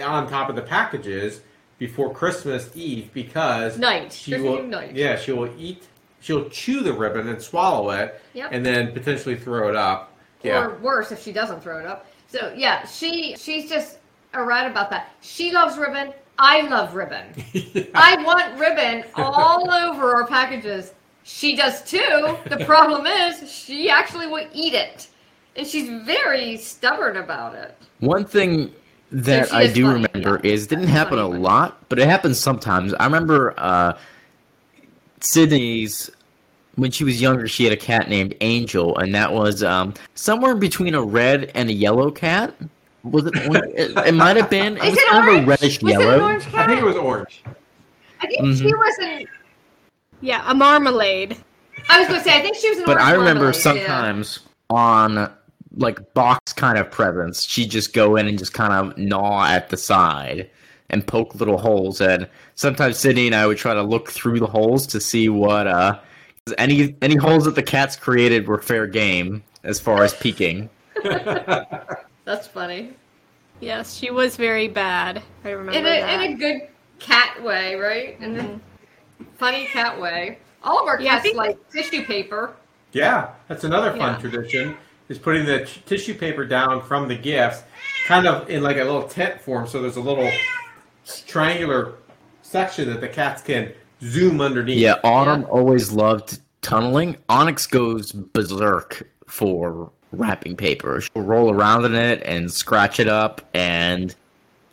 on 0.00 0.28
top 0.30 0.48
of 0.48 0.54
the 0.54 0.62
packages 0.62 1.40
before 1.78 2.12
Christmas 2.12 2.70
Eve 2.74 3.10
because 3.14 3.78
Night. 3.78 4.12
she 4.12 4.32
Christmas 4.32 4.50
will, 4.50 4.58
Eve 4.60 4.68
night. 4.68 4.96
yeah, 4.96 5.16
she 5.16 5.32
will 5.32 5.50
eat, 5.58 5.84
she'll 6.20 6.48
chew 6.50 6.80
the 6.82 6.92
ribbon 6.92 7.28
and 7.28 7.40
swallow 7.40 7.90
it, 7.90 8.20
Yep. 8.34 8.48
and 8.52 8.66
then 8.66 8.92
potentially 8.92 9.36
throw 9.36 9.68
it 9.68 9.76
up. 9.76 10.12
Yeah, 10.42 10.64
Or 10.66 10.78
worse 10.78 11.10
if 11.12 11.22
she 11.22 11.32
doesn't 11.32 11.62
throw 11.62 11.78
it 11.80 11.86
up. 11.86 12.06
So 12.28 12.52
yeah, 12.56 12.86
she 12.86 13.34
she's 13.36 13.68
just 13.68 13.98
a 14.34 14.42
rat 14.44 14.70
about 14.70 14.90
that. 14.90 15.10
She 15.20 15.50
loves 15.52 15.78
ribbon. 15.78 16.12
I 16.38 16.62
love 16.68 16.94
ribbon. 16.94 17.26
I 17.94 18.22
want 18.22 18.56
ribbon 18.58 19.04
all 19.16 19.68
over 19.72 20.14
our 20.14 20.26
packages. 20.26 20.92
She 21.24 21.56
does 21.56 21.82
too. 21.82 22.36
The 22.48 22.62
problem 22.66 23.06
is 23.06 23.50
she 23.50 23.90
actually 23.90 24.26
will 24.28 24.46
eat 24.52 24.74
it. 24.74 25.08
And 25.56 25.66
she's 25.66 25.88
very 26.04 26.56
stubborn 26.56 27.16
about 27.16 27.54
it. 27.56 27.74
One 28.00 28.24
thing 28.24 28.72
that 29.10 29.48
she 29.48 29.54
I 29.54 29.66
do 29.72 29.84
funny, 29.86 30.04
remember 30.06 30.40
yeah. 30.44 30.52
is 30.52 30.64
it 30.66 30.68
didn't 30.70 30.88
happen 30.88 31.18
a 31.18 31.26
lot, 31.28 31.78
but 31.88 31.98
it 31.98 32.06
happens 32.08 32.38
sometimes. 32.38 32.92
I 32.94 33.04
remember 33.04 33.54
uh, 33.56 33.96
Sydney's 35.20 36.10
when 36.76 36.90
she 36.90 37.04
was 37.04 37.20
younger. 37.20 37.48
She 37.48 37.64
had 37.64 37.72
a 37.72 37.76
cat 37.76 38.08
named 38.08 38.34
Angel, 38.40 38.96
and 38.98 39.14
that 39.14 39.32
was 39.32 39.62
um, 39.62 39.94
somewhere 40.14 40.54
between 40.54 40.94
a 40.94 41.02
red 41.02 41.50
and 41.54 41.68
a 41.70 41.72
yellow 41.72 42.10
cat. 42.10 42.54
Was 43.02 43.26
it? 43.26 43.34
it, 43.36 43.96
it 44.06 44.14
might 44.14 44.36
have 44.36 44.50
been. 44.50 44.76
It 44.76 44.84
Is 44.84 44.90
was 44.90 44.98
it 44.98 45.08
kind 45.08 45.22
of 45.22 45.28
a 45.28 45.30
orange? 45.36 45.48
reddish 45.48 45.82
Was 45.82 45.92
it 45.92 45.96
an 45.96 46.00
yellow. 46.02 46.22
orange 46.24 46.46
I 46.54 46.66
think 46.66 46.80
it 46.80 46.84
was 46.84 46.96
orange. 46.96 47.42
I 48.20 48.26
think 48.26 48.40
Mhm. 48.42 48.58
she 48.58 48.74
wasn't. 48.74 49.28
yeah, 50.20 50.42
a 50.50 50.54
marmalade. 50.54 51.36
I 51.88 52.00
was 52.00 52.08
going 52.08 52.20
to 52.20 52.24
say, 52.28 52.36
I 52.36 52.42
think 52.42 52.56
she 52.56 52.68
was 52.68 52.78
an 52.80 52.84
But 52.86 52.96
orange 52.96 53.08
I 53.08 53.12
remember 53.12 53.44
marmalade, 53.44 53.56
yeah. 53.56 53.62
sometimes 53.86 54.40
on 54.68 55.32
like 55.78 56.12
box 56.14 56.52
kind 56.52 56.76
of 56.76 56.90
presents, 56.90 57.44
she'd 57.44 57.70
just 57.70 57.92
go 57.94 58.16
in 58.16 58.26
and 58.28 58.38
just 58.38 58.52
kind 58.52 58.72
of 58.72 58.98
gnaw 58.98 59.46
at 59.46 59.68
the 59.70 59.76
side 59.76 60.50
and 60.90 61.06
poke 61.06 61.34
little 61.36 61.56
holes. 61.58 62.00
And 62.00 62.28
sometimes 62.56 62.98
Sydney 62.98 63.26
and 63.26 63.34
I 63.34 63.46
would 63.46 63.58
try 63.58 63.74
to 63.74 63.82
look 63.82 64.10
through 64.10 64.40
the 64.40 64.46
holes 64.46 64.86
to 64.88 65.00
see 65.00 65.28
what 65.28 65.66
uh 65.66 65.98
'cause 66.46 66.54
any 66.58 66.96
any 67.02 67.14
holes 67.16 67.44
that 67.44 67.54
the 67.54 67.62
cats 67.62 67.94
created 67.96 68.46
were 68.48 68.60
fair 68.60 68.86
game 68.86 69.42
as 69.64 69.78
far 69.80 70.02
as 70.04 70.14
peeking. 70.14 70.68
That's 71.04 72.46
funny. 72.46 72.92
Yes, 73.60 73.94
she 73.96 74.10
was 74.10 74.36
very 74.36 74.68
bad. 74.68 75.22
I 75.44 75.50
remember 75.50 75.72
In 75.78 75.86
a, 75.86 76.00
that. 76.00 76.20
in 76.22 76.32
a 76.32 76.36
good 76.36 76.68
cat 76.98 77.42
way, 77.42 77.74
right? 77.74 78.20
In 78.20 78.38
a 78.38 78.60
funny 79.36 79.66
cat 79.66 80.00
way. 80.00 80.38
All 80.62 80.80
of 80.80 80.86
our 80.86 81.00
Yeah, 81.00 81.12
cats 81.12 81.22
think- 81.22 81.36
like 81.36 81.70
tissue 81.70 82.04
paper. 82.04 82.54
Yeah, 82.92 83.30
that's 83.48 83.64
another 83.64 83.90
fun 83.90 84.14
Yeah. 84.14 84.18
tradition. 84.30 84.76
Is 85.08 85.18
putting 85.18 85.46
the 85.46 85.64
t- 85.64 85.80
tissue 85.86 86.14
paper 86.14 86.44
down 86.44 86.82
from 86.82 87.08
the 87.08 87.16
gifts, 87.16 87.62
kind 88.06 88.26
of 88.26 88.50
in 88.50 88.62
like 88.62 88.76
a 88.76 88.84
little 88.84 89.04
tent 89.04 89.40
form. 89.40 89.66
So 89.66 89.80
there's 89.80 89.96
a 89.96 90.02
little 90.02 90.30
triangular 91.26 91.94
section 92.42 92.88
that 92.90 93.00
the 93.00 93.08
cats 93.08 93.42
can 93.42 93.72
zoom 94.02 94.40
underneath. 94.40 94.78
Yeah, 94.78 94.96
Autumn 95.04 95.46
always 95.50 95.92
loved 95.92 96.40
tunneling. 96.62 97.16
Onyx 97.28 97.66
goes 97.66 98.12
berserk 98.12 99.08
for 99.26 99.90
wrapping 100.12 100.56
paper. 100.56 101.00
She'll 101.00 101.22
roll 101.22 101.52
around 101.52 101.84
in 101.84 101.94
it 101.94 102.22
and 102.24 102.50
scratch 102.52 103.00
it 103.00 103.08
up, 103.08 103.42
and 103.54 104.14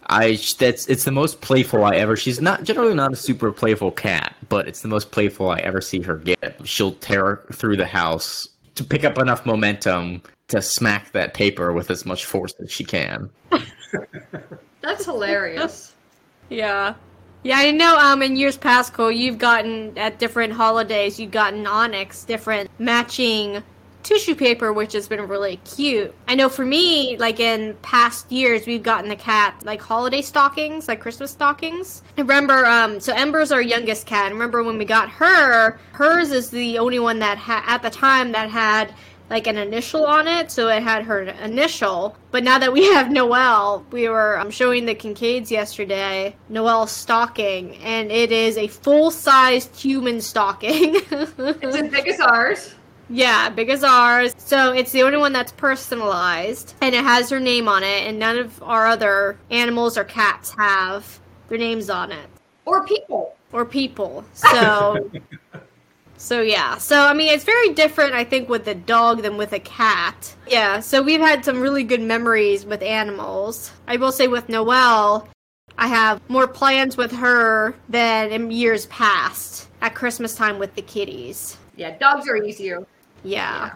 I 0.07 0.39
that's 0.57 0.87
it's 0.87 1.03
the 1.03 1.11
most 1.11 1.41
playful 1.41 1.83
I 1.83 1.95
ever. 1.95 2.15
She's 2.15 2.39
not 2.39 2.63
generally 2.63 2.93
not 2.93 3.13
a 3.13 3.15
super 3.15 3.51
playful 3.51 3.91
cat, 3.91 4.35
but 4.49 4.67
it's 4.67 4.81
the 4.81 4.87
most 4.87 5.11
playful 5.11 5.49
I 5.49 5.59
ever 5.59 5.81
see 5.81 6.01
her 6.01 6.17
get. 6.17 6.55
She'll 6.63 6.93
tear 6.93 7.41
through 7.53 7.77
the 7.77 7.85
house 7.85 8.49
to 8.75 8.84
pick 8.84 9.03
up 9.03 9.17
enough 9.17 9.46
momentum 9.46 10.22
to 10.50 10.62
smack 10.62 11.12
that 11.13 11.34
paper 11.34 11.74
with 11.74 11.89
as 11.89 12.05
much 12.05 12.25
force 12.25 12.53
as 12.62 12.72
she 12.72 12.84
can. 12.84 13.29
That's 14.82 15.05
hilarious. 15.05 15.96
Yeah. 16.50 16.94
Yeah, 17.44 17.58
I 17.58 17.72
know 17.72 17.98
um 17.98 18.22
in 18.22 18.36
years 18.36 18.58
past, 18.58 18.94
Cole, 18.94 19.12
you've 19.12 19.38
gotten 19.38 19.98
at 19.98 20.20
different 20.20 20.53
holidays, 20.53 21.20
you've 21.20 21.32
gotten 21.32 21.67
Onyx 21.67 22.24
different 22.24 22.70
matching 22.79 23.63
tissue 24.05 24.35
paper, 24.35 24.71
which 24.71 24.93
has 24.93 25.07
been 25.07 25.27
really 25.27 25.57
cute. 25.57 26.13
I 26.27 26.35
know 26.35 26.47
for 26.47 26.63
me, 26.65 27.17
like 27.17 27.39
in 27.39 27.75
past 27.81 28.31
years, 28.31 28.65
we've 28.65 28.83
gotten 28.83 29.09
the 29.09 29.15
cat 29.15 29.62
like 29.65 29.81
holiday 29.81 30.21
stockings, 30.21 30.88
like 30.88 31.01
Christmas 31.01 31.31
stockings. 31.31 32.03
I 32.17 32.21
remember, 32.21 32.65
um, 32.65 33.00
so 33.00 33.13
Ember's 33.13 33.51
our 33.51 33.62
youngest 33.62 34.05
cat. 34.05 34.27
I 34.27 34.29
remember 34.29 34.63
when 34.63 34.77
we 34.77 34.85
got 34.85 35.09
her, 35.09 35.79
hers 35.91 36.31
is 36.31 36.50
the 36.50 36.77
only 36.77 37.00
one 37.00 37.19
that 37.19 37.38
ha- 37.38 37.63
at 37.67 37.81
the 37.81 37.89
time 37.89 38.31
that 38.31 38.50
had 38.50 38.93
like 39.29 39.47
an 39.47 39.57
initial 39.57 40.05
on 40.05 40.27
it, 40.27 40.51
so 40.51 40.67
it 40.67 40.83
had 40.83 41.03
her 41.03 41.24
initial. 41.24 42.15
But 42.31 42.43
now 42.43 42.59
that 42.59 42.71
we 42.71 42.85
have 42.93 43.12
Noelle, 43.12 43.85
we 43.91 44.07
were 44.07 44.38
um, 44.39 44.51
showing 44.51 44.85
the 44.85 44.95
Kincaids 44.95 45.50
yesterday, 45.50 46.35
Noelle's 46.50 46.91
stocking, 46.91 47.75
and 47.77 48.12
it 48.12 48.31
is 48.31 48.57
a 48.57 48.67
full 48.67 49.09
sized 49.09 49.75
human 49.75 50.21
stocking. 50.21 50.97
It's 51.38 51.75
as 51.75 51.89
big 51.89 52.07
as 52.07 52.19
ours. 52.19 52.75
Yeah, 53.09 53.50
big 53.50 53.69
as 53.69 53.83
ours. 53.83 54.33
So 54.38 54.74
it's 54.74 54.91
the 54.91 55.03
only 55.03 55.17
one 55.17 55.33
that's 55.33 55.51
personalized, 55.51 56.74
and 56.81 56.93
it 56.95 57.03
has 57.03 57.29
her 57.29 57.39
name 57.39 57.67
on 57.67 57.83
it, 57.83 58.07
and 58.07 58.17
none 58.19 58.38
of 58.38 58.62
our 58.63 58.88
other 58.88 59.38
animals 59.51 59.97
or 59.97 60.03
cats 60.03 60.53
have 60.57 61.19
their 61.50 61.57
names 61.57 61.89
on 61.89 62.12
it 62.12 62.27
Or 62.65 62.85
people. 62.85 63.35
or 63.51 63.65
people. 63.65 64.25
So 64.33 65.09
So 66.17 66.41
yeah. 66.41 66.77
So 66.77 67.01
I 67.05 67.13
mean 67.13 67.31
it's 67.33 67.43
very 67.43 67.74
different 67.74 68.13
I 68.13 68.24
think 68.24 68.47
with 68.50 68.67
a 68.67 68.74
dog 68.74 69.21
than 69.21 69.35
with 69.38 69.51
a 69.53 69.59
cat. 69.59 70.33
Yeah, 70.47 70.79
so 70.79 71.01
we've 71.01 71.19
had 71.19 71.43
some 71.43 71.59
really 71.59 71.83
good 71.83 72.01
memories 72.01 72.65
with 72.65 72.81
animals. 72.81 73.71
I 73.88 73.97
will 73.97 74.12
say 74.13 74.27
with 74.27 74.47
Noelle, 74.50 75.27
I 75.77 75.88
have 75.88 76.21
more 76.29 76.47
plans 76.47 76.95
with 76.95 77.12
her 77.12 77.75
than 77.89 78.31
in 78.31 78.50
years 78.50 78.85
past 78.88 79.67
at 79.81 79.93
Christmas 79.93 80.33
time 80.35 80.57
with 80.57 80.74
the 80.75 80.81
kitties. 80.81 81.57
Yeah, 81.75 81.97
dogs 81.97 82.27
are 82.29 82.38
easier. 82.38 82.85
Yeah. 83.25 83.72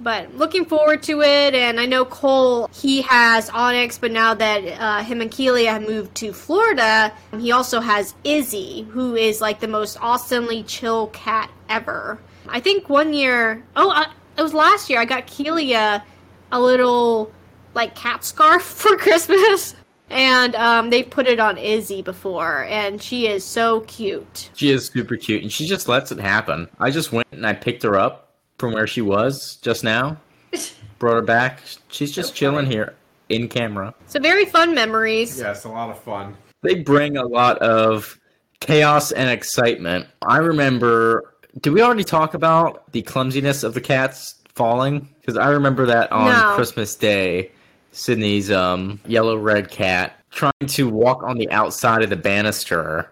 But 0.00 0.36
looking 0.36 0.64
forward 0.64 1.02
to 1.04 1.22
it, 1.22 1.54
and 1.54 1.80
I 1.80 1.86
know 1.86 2.04
Cole, 2.04 2.70
he 2.72 3.02
has 3.02 3.50
Onyx, 3.50 3.98
but 3.98 4.12
now 4.12 4.32
that 4.34 4.60
uh, 4.80 5.02
him 5.02 5.20
and 5.20 5.30
Keely 5.30 5.64
have 5.64 5.82
moved 5.82 6.14
to 6.16 6.32
Florida, 6.32 7.12
he 7.36 7.50
also 7.50 7.80
has 7.80 8.14
Izzy, 8.22 8.82
who 8.90 9.16
is 9.16 9.40
like 9.40 9.58
the 9.58 9.66
most 9.66 9.98
awesomely 10.00 10.62
chill 10.62 11.08
cat 11.08 11.50
ever. 11.68 12.18
I 12.48 12.60
think 12.60 12.88
one 12.88 13.12
year, 13.12 13.64
oh, 13.74 13.90
uh, 13.90 14.06
it 14.36 14.42
was 14.42 14.54
last 14.54 14.88
year, 14.88 15.00
I 15.00 15.04
got 15.04 15.26
Keely 15.26 15.72
a, 15.72 16.04
a 16.52 16.60
little 16.60 17.32
like 17.74 17.96
cat 17.96 18.24
scarf 18.24 18.62
for 18.62 18.96
Christmas. 18.96 19.74
And 20.10 20.54
um, 20.54 20.88
they 20.88 21.02
put 21.02 21.26
it 21.26 21.38
on 21.38 21.58
Izzy 21.58 22.00
before, 22.00 22.64
and 22.64 23.02
she 23.02 23.26
is 23.26 23.44
so 23.44 23.80
cute. 23.80 24.48
She 24.54 24.70
is 24.70 24.86
super 24.86 25.16
cute, 25.16 25.42
and 25.42 25.52
she 25.52 25.66
just 25.66 25.86
lets 25.86 26.10
it 26.10 26.18
happen. 26.18 26.66
I 26.78 26.90
just 26.90 27.12
went 27.12 27.26
and 27.30 27.46
I 27.46 27.52
picked 27.52 27.82
her 27.82 27.98
up 27.98 28.27
from 28.58 28.72
where 28.72 28.86
she 28.86 29.00
was 29.00 29.56
just 29.62 29.84
now, 29.84 30.16
brought 30.98 31.14
her 31.14 31.22
back. 31.22 31.60
She's 31.88 32.12
just 32.12 32.34
chilling 32.34 32.66
here 32.66 32.94
in 33.28 33.48
camera. 33.48 33.94
So 34.06 34.20
very 34.20 34.44
fun 34.44 34.74
memories. 34.74 35.38
Yeah, 35.38 35.52
it's 35.52 35.64
a 35.64 35.68
lot 35.68 35.90
of 35.90 35.98
fun. 36.02 36.36
They 36.62 36.76
bring 36.76 37.16
a 37.16 37.24
lot 37.24 37.58
of 37.58 38.18
chaos 38.60 39.12
and 39.12 39.30
excitement. 39.30 40.06
I 40.26 40.38
remember. 40.38 41.34
Did 41.60 41.72
we 41.72 41.82
already 41.82 42.04
talk 42.04 42.34
about 42.34 42.90
the 42.92 43.02
clumsiness 43.02 43.62
of 43.64 43.74
the 43.74 43.80
cats 43.80 44.36
falling? 44.54 45.08
Because 45.20 45.36
I 45.36 45.48
remember 45.50 45.86
that 45.86 46.10
on 46.12 46.26
No. 46.32 46.54
Christmas 46.54 46.94
Day, 46.94 47.50
Sydney's 47.92 48.50
um, 48.50 49.00
yellow 49.06 49.36
red 49.36 49.70
cat 49.70 50.14
trying 50.30 50.52
to 50.68 50.88
walk 50.88 51.22
on 51.22 51.38
the 51.38 51.50
outside 51.50 52.02
of 52.02 52.10
the 52.10 52.16
banister 52.16 53.10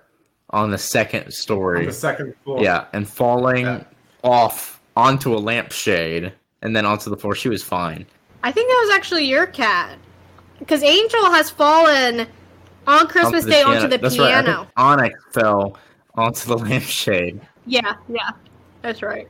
on 0.50 0.70
the 0.70 0.78
second 0.78 1.24
On 1.24 1.30
story. 1.32 1.86
the 1.86 1.92
second 1.92 2.34
floor. 2.44 2.62
Yeah, 2.62 2.84
and 2.92 3.08
falling 3.08 3.64
Yeah. 3.66 3.84
off 4.22 4.75
onto 4.96 5.34
a 5.34 5.38
lampshade 5.38 6.32
and 6.62 6.74
then 6.74 6.86
onto 6.86 7.10
the 7.10 7.16
floor. 7.16 7.34
She 7.34 7.48
was 7.48 7.62
fine. 7.62 8.06
I 8.42 8.50
think 8.50 8.68
that 8.68 8.86
was 8.86 8.96
actually 8.96 9.24
your 9.24 9.46
cat. 9.46 9.98
Because 10.58 10.82
Angel 10.82 11.30
has 11.30 11.50
fallen 11.50 12.26
on 12.86 13.06
Christmas 13.08 13.44
Onto 13.44 13.50
Day 13.50 13.62
piano. 13.62 13.76
onto 13.76 13.88
the 13.88 13.98
That's 13.98 14.16
piano. 14.16 14.58
think 14.60 14.68
Onyx 14.76 15.20
fell 15.32 15.78
onto 16.14 16.48
the 16.48 16.58
lampshade. 16.64 17.40
Yeah, 17.66 17.96
yeah. 18.08 18.30
That's 18.82 19.02
right. 19.02 19.28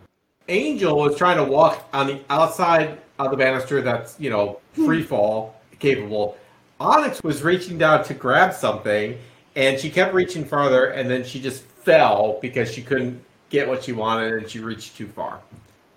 Angel 0.49 0.97
was 0.97 1.17
trying 1.17 1.39
to 1.39 1.45
walk 1.45 1.89
on 1.93 2.07
the 2.07 2.21
outside 2.31 2.99
of 3.19 3.31
the 3.31 3.37
banister 3.37 3.81
that's, 3.81 4.19
you 4.21 4.31
know, 4.31 4.61
hmm. 4.75 4.87
free 4.87 5.03
fall 5.03 5.61
capable. 5.79 6.37
Onyx 6.79 7.23
was 7.23 7.43
reaching 7.43 7.79
down 7.79 8.05
to 8.05 8.15
grab 8.15 8.53
something 8.55 9.19
and 9.57 9.81
she 9.81 9.91
kept 9.91 10.15
reaching 10.15 10.45
farther 10.45 10.87
and 10.89 11.11
then 11.11 11.25
she 11.25 11.41
just 11.41 11.63
fell 11.63 12.39
because 12.43 12.71
she 12.71 12.83
couldn't 12.83 13.21
get 13.51 13.69
what 13.69 13.85
she 13.85 13.93
wanted 13.93 14.33
and 14.33 14.51
she 14.51 14.61
reached 14.61 14.97
too 14.97 15.07
far. 15.07 15.41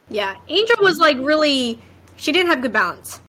Yeah. 0.10 0.36
Angel 0.48 0.78
was 0.82 1.00
like 1.00 1.18
really 1.20 1.80
she 2.18 2.32
didn't 2.32 2.50
have 2.50 2.62
good 2.62 2.74
balance. 2.74 3.22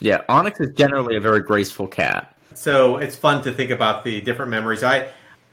Yeah, 0.00 0.22
Onyx 0.28 0.58
is 0.58 0.74
generally 0.74 1.16
a 1.16 1.20
very 1.20 1.40
graceful 1.40 1.86
cat. 1.86 2.36
So 2.54 2.96
it's 2.96 3.14
fun 3.14 3.42
to 3.44 3.52
think 3.52 3.70
about 3.70 4.04
the 4.04 4.20
different 4.20 4.50
memories. 4.50 4.82
I, 4.82 5.08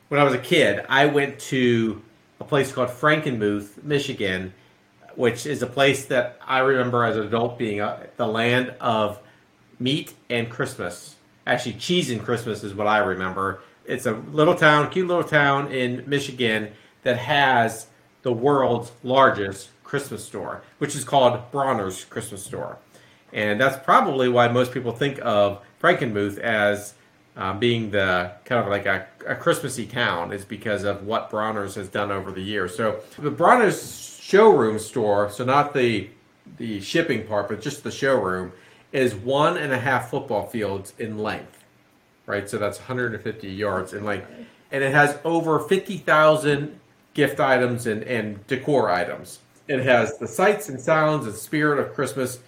when 0.07 0.19
I 0.19 0.23
was 0.23 0.33
a 0.33 0.39
kid, 0.39 0.85
I 0.89 1.05
went 1.05 1.39
to 1.39 2.01
a 2.39 2.43
place 2.43 2.71
called 2.71 2.89
Frankenmuth, 2.89 3.83
Michigan, 3.83 4.53
which 5.15 5.45
is 5.45 5.61
a 5.61 5.67
place 5.67 6.05
that 6.05 6.39
I 6.45 6.59
remember 6.59 7.03
as 7.03 7.15
an 7.15 7.27
adult 7.27 7.57
being 7.57 7.81
uh 7.81 8.07
the 8.17 8.25
land 8.25 8.73
of 8.79 9.19
meat 9.79 10.13
and 10.29 10.49
Christmas. 10.49 11.15
Actually, 11.45 11.73
cheese 11.73 12.09
and 12.09 12.23
Christmas 12.23 12.63
is 12.63 12.73
what 12.73 12.87
I 12.87 12.99
remember. 12.99 13.61
It's 13.85 14.05
a 14.05 14.13
little 14.13 14.55
town, 14.55 14.89
cute 14.89 15.07
little 15.07 15.23
town 15.23 15.71
in 15.71 16.03
Michigan 16.07 16.71
that 17.03 17.17
has 17.17 17.87
the 18.21 18.33
world's 18.33 18.91
largest 19.03 19.69
Christmas 19.83 20.23
store, 20.23 20.61
which 20.77 20.95
is 20.95 21.03
called 21.03 21.51
Bronner's 21.51 22.05
Christmas 22.05 22.43
Store. 22.43 22.77
And 23.33 23.59
that's 23.59 23.83
probably 23.83 24.29
why 24.29 24.47
most 24.47 24.71
people 24.71 24.91
think 24.91 25.19
of 25.21 25.61
Frankenmuth 25.81 26.37
as 26.37 26.93
um, 27.35 27.59
being 27.59 27.91
the 27.91 28.31
kind 28.45 28.61
of 28.61 28.67
like 28.67 28.85
a, 28.85 29.07
a 29.25 29.35
Christmassy 29.35 29.85
town, 29.85 30.33
is 30.33 30.43
because 30.43 30.83
of 30.83 31.05
what 31.05 31.29
Bronner's 31.29 31.75
has 31.75 31.87
done 31.87 32.11
over 32.11 32.31
the 32.31 32.41
years. 32.41 32.75
So 32.75 32.99
the 33.17 33.31
Bronner's 33.31 34.19
showroom 34.21 34.77
store, 34.77 35.29
so 35.31 35.45
not 35.45 35.73
the 35.73 36.09
the 36.57 36.81
shipping 36.81 37.25
part, 37.25 37.47
but 37.47 37.61
just 37.61 37.83
the 37.83 37.91
showroom, 37.91 38.51
is 38.91 39.15
one 39.15 39.55
and 39.55 39.71
a 39.71 39.79
half 39.79 40.09
football 40.09 40.47
fields 40.47 40.93
in 40.97 41.19
length, 41.19 41.63
right? 42.25 42.49
So 42.49 42.57
that's 42.57 42.79
150 42.79 43.47
yards 43.47 43.93
in 43.93 44.03
length, 44.03 44.27
and 44.71 44.83
it 44.83 44.91
has 44.91 45.17
over 45.23 45.59
50,000 45.59 46.79
gift 47.19 47.41
items 47.41 47.85
and, 47.85 48.01
and 48.03 48.47
decor 48.47 48.89
items. 48.89 49.39
It 49.67 49.81
has 49.81 50.17
the 50.19 50.27
sights 50.27 50.69
and 50.69 50.79
sounds 50.79 51.27
and 51.27 51.35
spirit 51.35 51.77
of 51.77 51.93
Christmas 51.93 52.39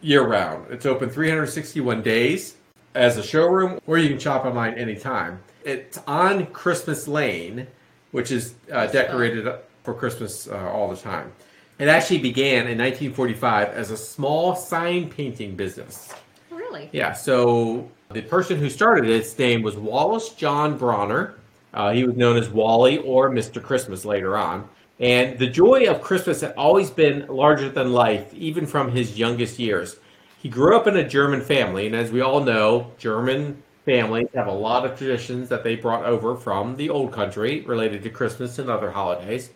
year 0.00 0.26
round. 0.26 0.70
It's 0.70 0.86
open 0.86 1.10
361 1.10 2.00
days 2.00 2.56
as 2.94 3.18
a 3.18 3.22
showroom, 3.22 3.78
or 3.86 3.98
you 3.98 4.08
can 4.08 4.18
shop 4.18 4.46
online 4.46 4.72
anytime. 4.72 5.38
It's 5.64 5.98
on 6.06 6.46
Christmas 6.46 7.06
Lane, 7.06 7.66
which 8.12 8.30
is 8.30 8.54
uh, 8.72 8.86
decorated 8.86 9.52
for 9.84 9.92
Christmas 9.92 10.48
uh, 10.48 10.70
all 10.70 10.88
the 10.88 10.96
time. 10.96 11.30
It 11.78 11.88
actually 11.88 12.20
began 12.20 12.68
in 12.68 12.78
1945 12.78 13.68
as 13.68 13.90
a 13.90 13.98
small 13.98 14.56
sign 14.56 15.10
painting 15.10 15.56
business. 15.56 16.14
Really? 16.50 16.88
Yeah, 16.90 17.12
so 17.12 17.90
the 18.12 18.22
person 18.22 18.58
who 18.58 18.70
started 18.70 19.04
it, 19.04 19.10
its 19.10 19.38
name 19.38 19.60
was 19.60 19.76
Wallace 19.76 20.30
John 20.30 20.78
Bronner. 20.78 21.34
Uh, 21.76 21.92
he 21.92 22.04
was 22.04 22.16
known 22.16 22.38
as 22.38 22.48
Wally 22.48 22.98
or 22.98 23.30
Mr. 23.30 23.62
Christmas 23.62 24.06
later 24.06 24.36
on. 24.36 24.68
And 24.98 25.38
the 25.38 25.46
joy 25.46 25.84
of 25.88 26.00
Christmas 26.00 26.40
had 26.40 26.54
always 26.56 26.90
been 26.90 27.26
larger 27.28 27.68
than 27.68 27.92
life, 27.92 28.32
even 28.32 28.66
from 28.66 28.90
his 28.90 29.18
youngest 29.18 29.58
years. 29.58 29.96
He 30.38 30.48
grew 30.48 30.74
up 30.74 30.86
in 30.86 30.96
a 30.96 31.06
German 31.06 31.42
family, 31.42 31.86
and 31.86 31.94
as 31.94 32.10
we 32.10 32.22
all 32.22 32.40
know, 32.40 32.92
German 32.96 33.62
families 33.84 34.28
have 34.34 34.46
a 34.46 34.52
lot 34.52 34.86
of 34.86 34.96
traditions 34.96 35.50
that 35.50 35.62
they 35.64 35.76
brought 35.76 36.06
over 36.06 36.34
from 36.34 36.76
the 36.76 36.88
old 36.88 37.12
country 37.12 37.60
related 37.60 38.02
to 38.02 38.10
Christmas 38.10 38.58
and 38.58 38.70
other 38.70 38.90
holidays. 38.90 39.50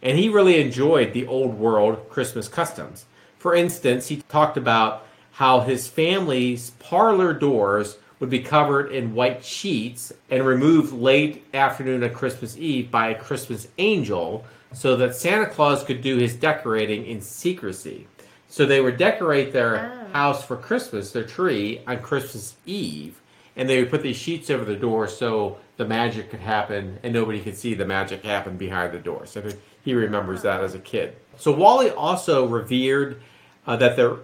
And 0.00 0.16
he 0.16 0.28
really 0.28 0.60
enjoyed 0.60 1.12
the 1.12 1.26
old 1.26 1.58
world 1.58 2.08
Christmas 2.08 2.46
customs. 2.46 3.04
For 3.36 3.54
instance, 3.54 4.06
he 4.06 4.22
talked 4.28 4.56
about 4.56 5.06
how 5.32 5.60
his 5.60 5.88
family's 5.88 6.70
parlor 6.78 7.32
doors 7.32 7.98
would 8.20 8.30
be 8.30 8.40
covered 8.40 8.90
in 8.92 9.14
white 9.14 9.44
sheets 9.44 10.12
and 10.30 10.44
removed 10.44 10.92
late 10.92 11.44
afternoon 11.54 12.02
on 12.02 12.10
Christmas 12.10 12.56
Eve 12.56 12.90
by 12.90 13.08
a 13.10 13.14
Christmas 13.18 13.68
angel 13.78 14.44
so 14.72 14.96
that 14.96 15.14
Santa 15.14 15.46
Claus 15.46 15.82
could 15.84 16.02
do 16.02 16.16
his 16.16 16.34
decorating 16.34 17.06
in 17.06 17.20
secrecy. 17.20 18.06
So 18.48 18.66
they 18.66 18.80
would 18.80 18.96
decorate 18.96 19.52
their 19.52 19.92
Oh. 20.08 20.12
house 20.12 20.44
for 20.44 20.56
Christmas, 20.56 21.12
their 21.12 21.22
tree, 21.24 21.80
on 21.86 21.98
Christmas 22.00 22.54
Eve, 22.66 23.20
and 23.56 23.68
they 23.68 23.78
would 23.80 23.90
put 23.90 24.02
these 24.02 24.16
sheets 24.16 24.50
over 24.50 24.64
the 24.64 24.76
door 24.76 25.06
so 25.06 25.58
the 25.76 25.84
magic 25.84 26.30
could 26.30 26.40
happen 26.40 26.98
and 27.02 27.12
nobody 27.12 27.40
could 27.40 27.56
see 27.56 27.74
the 27.74 27.84
magic 27.84 28.24
happen 28.24 28.56
behind 28.56 28.92
the 28.92 28.98
door. 28.98 29.26
So 29.26 29.42
he 29.84 29.94
remembers 29.94 30.42
that 30.42 30.62
as 30.62 30.74
a 30.74 30.78
kid. 30.78 31.14
So 31.36 31.52
Wally 31.52 31.90
also 31.90 32.46
revered 32.46 33.20
uh, 33.66 33.76
that 33.76 33.96
the 33.96 34.18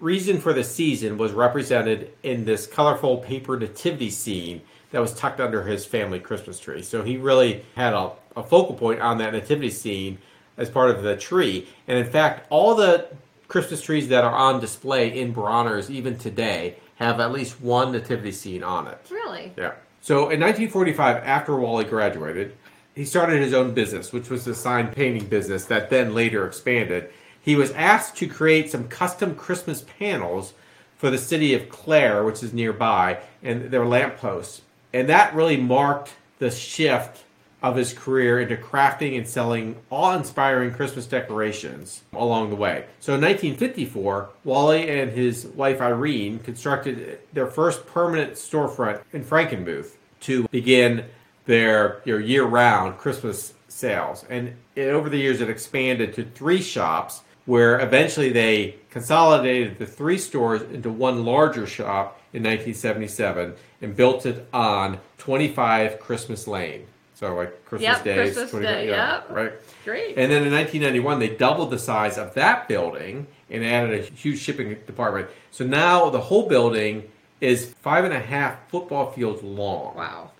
reason 0.00 0.40
for 0.40 0.52
the 0.52 0.64
season 0.64 1.18
was 1.18 1.32
represented 1.32 2.12
in 2.22 2.44
this 2.44 2.66
colorful 2.66 3.18
paper 3.18 3.58
nativity 3.58 4.10
scene 4.10 4.62
that 4.90 5.00
was 5.00 5.14
tucked 5.14 5.40
under 5.40 5.62
his 5.62 5.84
family 5.84 6.18
Christmas 6.18 6.58
tree. 6.58 6.82
So 6.82 7.02
he 7.02 7.16
really 7.16 7.64
had 7.76 7.92
a, 7.92 8.10
a 8.36 8.42
focal 8.42 8.74
point 8.74 9.00
on 9.00 9.18
that 9.18 9.32
nativity 9.32 9.70
scene 9.70 10.18
as 10.56 10.68
part 10.68 10.90
of 10.90 11.02
the 11.02 11.16
tree. 11.16 11.68
And 11.86 11.98
in 11.98 12.10
fact, 12.10 12.46
all 12.50 12.74
the 12.74 13.08
Christmas 13.48 13.82
trees 13.82 14.08
that 14.08 14.24
are 14.24 14.34
on 14.34 14.60
display 14.60 15.20
in 15.20 15.32
Bronner's 15.32 15.90
even 15.90 16.18
today 16.18 16.76
have 16.96 17.20
at 17.20 17.32
least 17.32 17.60
one 17.60 17.92
nativity 17.92 18.32
scene 18.32 18.62
on 18.62 18.86
it. 18.86 18.98
Really? 19.10 19.52
Yeah. 19.56 19.72
So 20.00 20.30
in 20.30 20.40
1945, 20.40 21.16
after 21.24 21.56
Wally 21.56 21.84
graduated, 21.84 22.56
he 22.94 23.04
started 23.04 23.40
his 23.40 23.54
own 23.54 23.72
business, 23.72 24.12
which 24.12 24.28
was 24.28 24.46
a 24.46 24.54
sign 24.54 24.88
painting 24.88 25.26
business 25.26 25.64
that 25.66 25.90
then 25.90 26.14
later 26.14 26.46
expanded. 26.46 27.10
He 27.42 27.56
was 27.56 27.70
asked 27.72 28.16
to 28.16 28.26
create 28.26 28.70
some 28.70 28.88
custom 28.88 29.34
Christmas 29.34 29.84
panels 29.98 30.52
for 30.96 31.10
the 31.10 31.18
city 31.18 31.54
of 31.54 31.68
Clare, 31.68 32.24
which 32.24 32.42
is 32.42 32.52
nearby, 32.52 33.18
and 33.42 33.70
their 33.70 33.86
lampposts. 33.86 34.62
And 34.92 35.08
that 35.08 35.34
really 35.34 35.56
marked 35.56 36.14
the 36.38 36.50
shift 36.50 37.24
of 37.62 37.76
his 37.76 37.92
career 37.92 38.40
into 38.40 38.56
crafting 38.56 39.16
and 39.16 39.28
selling 39.28 39.76
awe 39.90 40.16
inspiring 40.16 40.72
Christmas 40.72 41.06
decorations 41.06 42.02
along 42.12 42.50
the 42.50 42.56
way. 42.56 42.86
So 43.00 43.14
in 43.14 43.20
1954, 43.20 44.30
Wally 44.44 44.88
and 44.88 45.10
his 45.10 45.46
wife 45.46 45.80
Irene 45.80 46.38
constructed 46.38 47.20
their 47.32 47.46
first 47.46 47.86
permanent 47.86 48.32
storefront 48.32 49.02
in 49.12 49.24
Frankenmuth 49.24 49.96
to 50.20 50.48
begin 50.48 51.04
their 51.46 52.00
year 52.04 52.44
round 52.44 52.98
Christmas 52.98 53.54
sales. 53.68 54.24
And 54.30 54.54
it, 54.74 54.88
over 54.88 55.08
the 55.08 55.18
years, 55.18 55.40
it 55.40 55.50
expanded 55.50 56.14
to 56.14 56.24
three 56.24 56.62
shops 56.62 57.22
where 57.50 57.80
eventually 57.80 58.30
they 58.30 58.76
consolidated 58.90 59.76
the 59.76 59.84
three 59.84 60.18
stores 60.18 60.62
into 60.70 60.88
one 60.88 61.24
larger 61.24 61.66
shop 61.66 62.20
in 62.32 62.44
1977 62.44 63.54
and 63.82 63.96
built 63.96 64.24
it 64.24 64.46
on 64.52 65.00
25 65.18 65.98
Christmas 65.98 66.46
Lane. 66.46 66.86
So 67.16 67.34
like 67.34 67.64
Christmas 67.64 67.96
Yep, 67.96 68.04
Days, 68.04 68.34
Christmas 68.34 68.50
25 68.52 68.72
Day, 68.72 68.88
yeah, 68.88 69.14
yep. 69.14 69.30
right. 69.30 69.52
Great. 69.84 70.16
And 70.16 70.30
then 70.30 70.44
in 70.46 70.52
1991, 70.52 71.18
they 71.18 71.34
doubled 71.34 71.72
the 71.72 71.78
size 71.80 72.18
of 72.18 72.34
that 72.34 72.68
building 72.68 73.26
and 73.50 73.64
added 73.64 73.98
a 73.98 74.02
huge 74.04 74.38
shipping 74.38 74.76
department. 74.86 75.28
So 75.50 75.66
now 75.66 76.08
the 76.08 76.20
whole 76.20 76.48
building 76.48 77.10
is 77.40 77.74
five 77.80 78.04
and 78.04 78.14
a 78.14 78.20
half 78.20 78.68
football 78.68 79.10
fields 79.10 79.42
long 79.42 79.96
wow. 79.96 80.30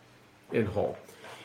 in 0.53 0.67
whole. 0.67 0.97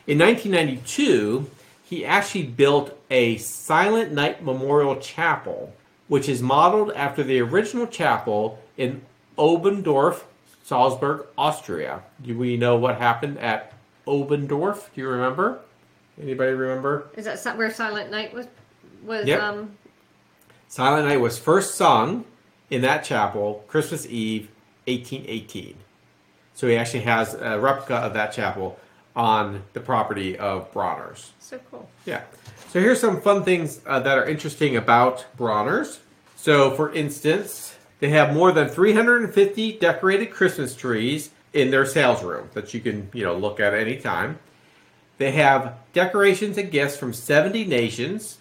In 0.06 0.20
1992, 0.20 1.50
he 1.86 2.06
actually 2.06 2.44
built 2.44 2.96
a 3.10 3.38
Silent 3.38 4.12
Night 4.12 4.44
Memorial 4.44 4.96
Chapel, 4.98 5.74
which 6.08 6.28
is 6.30 6.42
modeled 6.42 6.92
after 6.94 7.24
the 7.24 7.40
original 7.40 7.88
chapel 7.88 8.60
in 8.78 9.02
Oberndorf, 9.38 10.24
Salzburg, 10.64 11.26
Austria. 11.38 12.02
Do 12.22 12.38
we 12.38 12.58
know 12.58 12.76
what 12.76 12.98
happened 12.98 13.40
at 13.40 13.74
Oberndorf? 14.08 14.90
Do 14.94 15.02
you 15.02 15.08
remember? 15.10 15.60
Anybody 16.22 16.52
remember? 16.54 17.08
Is 17.16 17.26
that 17.26 17.58
where 17.58 17.72
Silent 17.72 18.10
Night 18.12 18.34
was? 18.34 18.48
Was 19.04 19.28
Yep. 19.28 19.42
um. 19.42 19.78
Silent 20.68 21.08
Night 21.08 21.18
was 21.18 21.38
first 21.38 21.76
sung 21.76 22.26
in 22.70 22.82
that 22.82 23.04
chapel 23.04 23.64
Christmas 23.68 24.06
Eve, 24.08 24.50
1818. 24.88 25.76
So 26.54 26.68
he 26.68 26.76
actually 26.76 27.02
has 27.02 27.34
a 27.34 27.60
replica 27.60 27.96
of 27.96 28.14
that 28.14 28.32
chapel 28.32 28.80
on 29.16 29.64
the 29.74 29.80
property 29.80 30.38
of 30.38 30.72
Bronner's. 30.72 31.34
So 31.40 31.60
cool. 31.70 31.90
Yeah. 32.06 32.22
So 32.70 32.80
here's 32.82 33.00
some 33.00 33.22
fun 33.22 33.44
things 33.44 33.82
uh, 33.86 34.00
that 34.02 34.18
are 34.18 34.28
interesting 34.28 34.76
about 34.76 35.26
Bronner's. 35.38 36.00
So, 36.36 36.72
for 36.72 36.94
instance, 36.94 37.76
they 38.00 38.10
have 38.10 38.34
more 38.34 38.52
than 38.52 38.68
350 38.68 39.80
decorated 39.80 40.28
Christmas 40.28 40.76
trees 40.76 41.32
in 41.54 41.72
their 41.72 41.86
sales 41.86 42.22
room 42.24 42.50
that 42.54 42.74
you 42.74 42.82
can, 42.82 43.10
you 43.14 43.24
know, 43.24 43.36
look 43.36 43.60
at 43.60 43.74
any 43.74 43.98
time. 43.98 44.40
They 45.18 45.32
have 45.32 45.76
decorations 45.94 46.58
and 46.58 46.70
gifts 46.70 46.98
from 46.98 47.14
70 47.14 47.66
nations. 47.66 48.38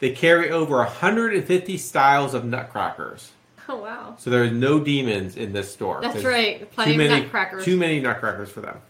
They 0.00 0.10
carry 0.10 0.50
over 0.50 0.78
150 0.78 1.78
styles 1.78 2.34
of 2.34 2.44
nutcrackers. 2.44 3.30
Oh 3.68 3.76
wow. 3.76 4.14
So 4.18 4.30
there's 4.30 4.52
no 4.52 4.78
demons 4.80 5.36
in 5.36 5.52
this 5.52 5.72
store. 5.72 6.00
That's 6.00 6.14
There's 6.14 6.24
right. 6.24 6.70
Plenty 6.72 6.94
too 6.94 7.02
of 7.02 7.08
many, 7.08 7.20
nutcrackers. 7.22 7.64
Too 7.64 7.76
many 7.76 8.00
nutcrackers 8.00 8.50
for 8.50 8.60
them. 8.60 8.80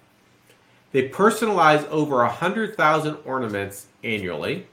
They 0.93 1.09
personalize 1.09 1.87
over 1.89 2.17
100,000 2.17 3.19
ornaments 3.25 3.87
annually. 4.03 4.67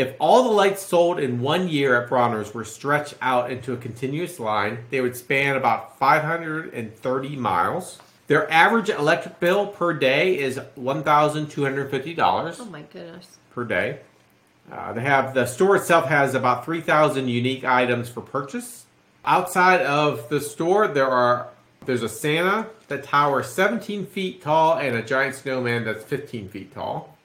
If 0.00 0.14
all 0.18 0.44
the 0.44 0.50
lights 0.50 0.80
sold 0.80 1.20
in 1.20 1.42
one 1.42 1.68
year 1.68 2.00
at 2.02 2.08
Bronner's 2.08 2.54
were 2.54 2.64
stretched 2.64 3.16
out 3.20 3.50
into 3.50 3.74
a 3.74 3.76
continuous 3.76 4.40
line, 4.40 4.78
they 4.88 5.02
would 5.02 5.14
span 5.14 5.56
about 5.56 5.98
530 5.98 7.36
miles. 7.36 7.98
Their 8.26 8.50
average 8.50 8.88
electric 8.88 9.38
bill 9.40 9.66
per 9.66 9.92
day 9.92 10.38
is 10.38 10.58
$1,250 10.78 12.56
Oh 12.60 12.64
my 12.64 12.80
goodness. 12.80 13.36
per 13.50 13.64
day. 13.64 13.98
Uh, 14.72 14.94
they 14.94 15.02
have 15.02 15.34
the 15.34 15.44
store 15.44 15.76
itself 15.76 16.06
has 16.06 16.34
about 16.34 16.64
3,000 16.64 17.28
unique 17.28 17.64
items 17.66 18.08
for 18.08 18.22
purchase. 18.22 18.86
Outside 19.26 19.82
of 19.82 20.30
the 20.30 20.40
store, 20.40 20.88
there 20.88 21.10
are 21.10 21.48
there's 21.84 22.02
a 22.02 22.08
Santa 22.08 22.68
that 22.88 23.04
towers 23.04 23.48
17 23.50 24.06
feet 24.06 24.40
tall 24.40 24.78
and 24.78 24.96
a 24.96 25.02
giant 25.02 25.34
snowman 25.34 25.84
that's 25.84 26.04
15 26.04 26.48
feet 26.48 26.72
tall. 26.72 27.18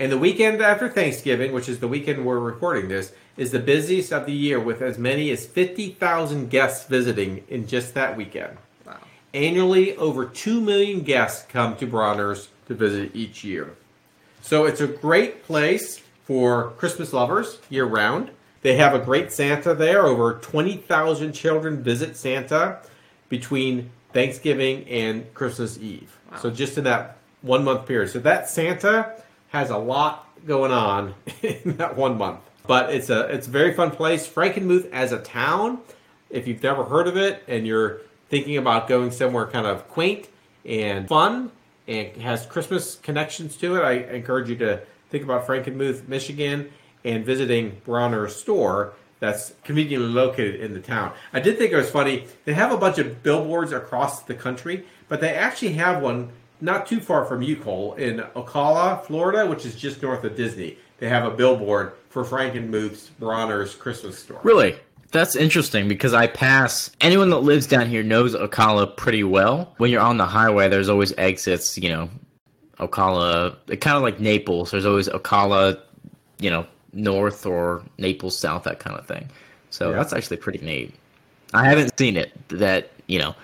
And 0.00 0.10
the 0.10 0.16
weekend 0.16 0.62
after 0.62 0.88
Thanksgiving, 0.88 1.52
which 1.52 1.68
is 1.68 1.78
the 1.78 1.86
weekend 1.86 2.24
we're 2.24 2.38
recording 2.38 2.88
this, 2.88 3.12
is 3.36 3.50
the 3.50 3.58
busiest 3.58 4.14
of 4.14 4.24
the 4.24 4.32
year 4.32 4.58
with 4.58 4.80
as 4.80 4.96
many 4.96 5.30
as 5.30 5.44
50,000 5.44 6.48
guests 6.48 6.86
visiting 6.86 7.44
in 7.50 7.66
just 7.66 7.92
that 7.92 8.16
weekend. 8.16 8.56
Wow. 8.86 8.96
Annually, 9.34 9.94
over 9.98 10.24
2 10.24 10.58
million 10.62 11.02
guests 11.02 11.44
come 11.50 11.76
to 11.76 11.86
Bronner's 11.86 12.48
to 12.68 12.74
visit 12.74 13.14
each 13.14 13.44
year. 13.44 13.74
So 14.40 14.64
it's 14.64 14.80
a 14.80 14.86
great 14.86 15.44
place 15.44 16.00
for 16.24 16.70
Christmas 16.78 17.12
lovers 17.12 17.58
year 17.68 17.84
round. 17.84 18.30
They 18.62 18.76
have 18.76 18.94
a 18.94 18.98
great 18.98 19.30
Santa 19.30 19.74
there. 19.74 20.06
Over 20.06 20.38
20,000 20.38 21.34
children 21.34 21.82
visit 21.82 22.16
Santa 22.16 22.78
between 23.28 23.90
Thanksgiving 24.14 24.88
and 24.88 25.32
Christmas 25.34 25.76
Eve. 25.76 26.16
Wow. 26.32 26.38
So 26.38 26.50
just 26.50 26.78
in 26.78 26.84
that 26.84 27.18
one 27.42 27.64
month 27.64 27.86
period. 27.86 28.08
So 28.08 28.18
that 28.20 28.48
Santa 28.48 29.19
has 29.50 29.70
a 29.70 29.76
lot 29.76 30.26
going 30.46 30.72
on 30.72 31.14
in 31.42 31.76
that 31.76 31.96
one 31.96 32.18
month. 32.18 32.40
But 32.66 32.92
it's 32.92 33.10
a 33.10 33.26
it's 33.26 33.46
a 33.46 33.50
very 33.50 33.74
fun 33.74 33.90
place. 33.90 34.28
Frankenmuth 34.28 34.90
as 34.92 35.12
a 35.12 35.18
town, 35.18 35.80
if 36.28 36.46
you've 36.46 36.62
never 36.62 36.84
heard 36.84 37.08
of 37.08 37.16
it 37.16 37.42
and 37.48 37.66
you're 37.66 38.02
thinking 38.28 38.56
about 38.56 38.88
going 38.88 39.10
somewhere 39.10 39.46
kind 39.46 39.66
of 39.66 39.88
quaint 39.88 40.28
and 40.64 41.08
fun 41.08 41.50
and 41.88 42.16
has 42.18 42.46
Christmas 42.46 42.94
connections 42.96 43.56
to 43.56 43.76
it, 43.76 43.80
I 43.80 43.92
encourage 44.14 44.48
you 44.48 44.56
to 44.56 44.82
think 45.10 45.24
about 45.24 45.46
Frankenmuth, 45.46 46.06
Michigan, 46.06 46.70
and 47.04 47.24
visiting 47.24 47.80
Bronner's 47.84 48.36
store 48.36 48.92
that's 49.18 49.52
conveniently 49.64 50.08
located 50.08 50.60
in 50.60 50.72
the 50.72 50.80
town. 50.80 51.12
I 51.32 51.40
did 51.40 51.58
think 51.58 51.72
it 51.72 51.76
was 51.76 51.90
funny. 51.90 52.26
They 52.44 52.54
have 52.54 52.72
a 52.72 52.78
bunch 52.78 52.98
of 52.98 53.22
billboards 53.22 53.72
across 53.72 54.22
the 54.22 54.34
country, 54.34 54.86
but 55.08 55.20
they 55.20 55.34
actually 55.34 55.72
have 55.74 56.02
one 56.02 56.30
not 56.60 56.86
too 56.86 57.00
far 57.00 57.24
from 57.24 57.42
you, 57.42 57.56
Cole, 57.56 57.94
in 57.94 58.18
Ocala, 58.36 59.04
Florida, 59.04 59.46
which 59.46 59.64
is 59.66 59.74
just 59.74 60.02
north 60.02 60.24
of 60.24 60.36
Disney. 60.36 60.76
They 60.98 61.08
have 61.08 61.24
a 61.24 61.30
billboard 61.30 61.92
for 62.10 62.24
Frankenmuth's 62.24 63.10
Bronner's 63.20 63.74
Christmas 63.74 64.18
store. 64.18 64.40
Really? 64.42 64.76
That's 65.12 65.34
interesting 65.34 65.88
because 65.88 66.14
I 66.14 66.26
pass 66.28 66.90
anyone 67.00 67.30
that 67.30 67.38
lives 67.38 67.66
down 67.66 67.88
here 67.88 68.02
knows 68.02 68.34
Ocala 68.34 68.96
pretty 68.96 69.24
well. 69.24 69.74
When 69.78 69.90
you're 69.90 70.00
on 70.02 70.18
the 70.18 70.26
highway, 70.26 70.68
there's 70.68 70.88
always 70.88 71.12
exits, 71.18 71.76
you 71.78 71.88
know, 71.88 72.08
Ocala, 72.78 73.56
kind 73.80 73.96
of 73.96 74.02
like 74.02 74.20
Naples. 74.20 74.70
There's 74.70 74.86
always 74.86 75.08
Ocala, 75.08 75.80
you 76.38 76.50
know, 76.50 76.66
north 76.92 77.44
or 77.46 77.82
Naples 77.98 78.38
south, 78.38 78.64
that 78.64 78.78
kind 78.78 78.96
of 78.96 79.06
thing. 79.06 79.28
So 79.70 79.90
Yeah. 79.90 79.96
that's 79.96 80.12
actually 80.12 80.36
pretty 80.38 80.64
neat. 80.64 80.94
I 81.54 81.64
haven't 81.64 81.96
seen 81.98 82.16
it 82.16 82.32
that, 82.48 82.90
you 83.06 83.18
know, 83.18 83.34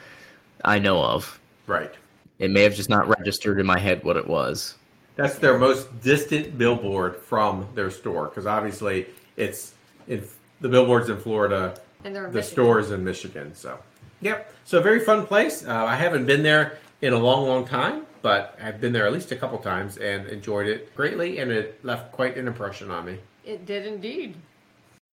I 0.65 0.79
know 0.79 1.03
of. 1.03 1.39
Right. 1.67 1.93
It 2.39 2.51
may 2.51 2.63
have 2.63 2.75
just 2.75 2.89
not 2.89 3.09
registered 3.09 3.59
in 3.59 3.67
my 3.67 3.79
head 3.79 4.05
what 4.05 4.17
it 4.17 4.27
was. 4.27 4.75
That's 5.17 5.39
their 5.39 5.59
most 5.59 6.03
distant 6.03 6.59
billboard 6.59 7.17
from 7.17 7.67
their 7.75 7.91
store 7.91 8.27
because 8.27 8.47
obviously 8.47 9.07
it's 9.37 9.73
in 10.07 10.23
the 10.61 10.69
billboards 10.69 11.09
in 11.09 11.19
Florida, 11.19 11.79
And 12.05 12.15
in 12.17 12.23
the 12.25 12.29
Michigan. 12.29 12.43
stores 12.53 12.91
in 12.91 13.03
Michigan. 13.05 13.55
So, 13.55 13.79
yep. 14.21 14.53
So, 14.65 14.83
very 14.83 15.01
fun 15.01 15.27
place. 15.27 15.65
Uh, 15.67 15.73
I 15.85 15.97
haven't 15.97 16.27
been 16.27 16.43
there 16.43 16.79
in 17.01 17.13
a 17.13 17.19
long, 17.19 17.47
long 17.47 17.67
time, 17.67 18.05
but 18.21 18.59
I've 18.63 18.81
been 18.81 18.93
there 18.93 19.07
at 19.07 19.13
least 19.13 19.33
a 19.33 19.37
couple 19.37 19.59
times 19.59 19.97
and 19.97 20.27
enjoyed 20.27 20.67
it 20.67 20.95
greatly, 20.95 21.39
and 21.39 21.51
it 21.51 21.83
left 21.85 22.13
quite 22.13 22.37
an 22.37 22.47
impression 22.47 22.91
on 22.91 23.07
me. 23.07 23.19
It 23.45 23.65
did 23.65 23.87
indeed. 23.87 24.35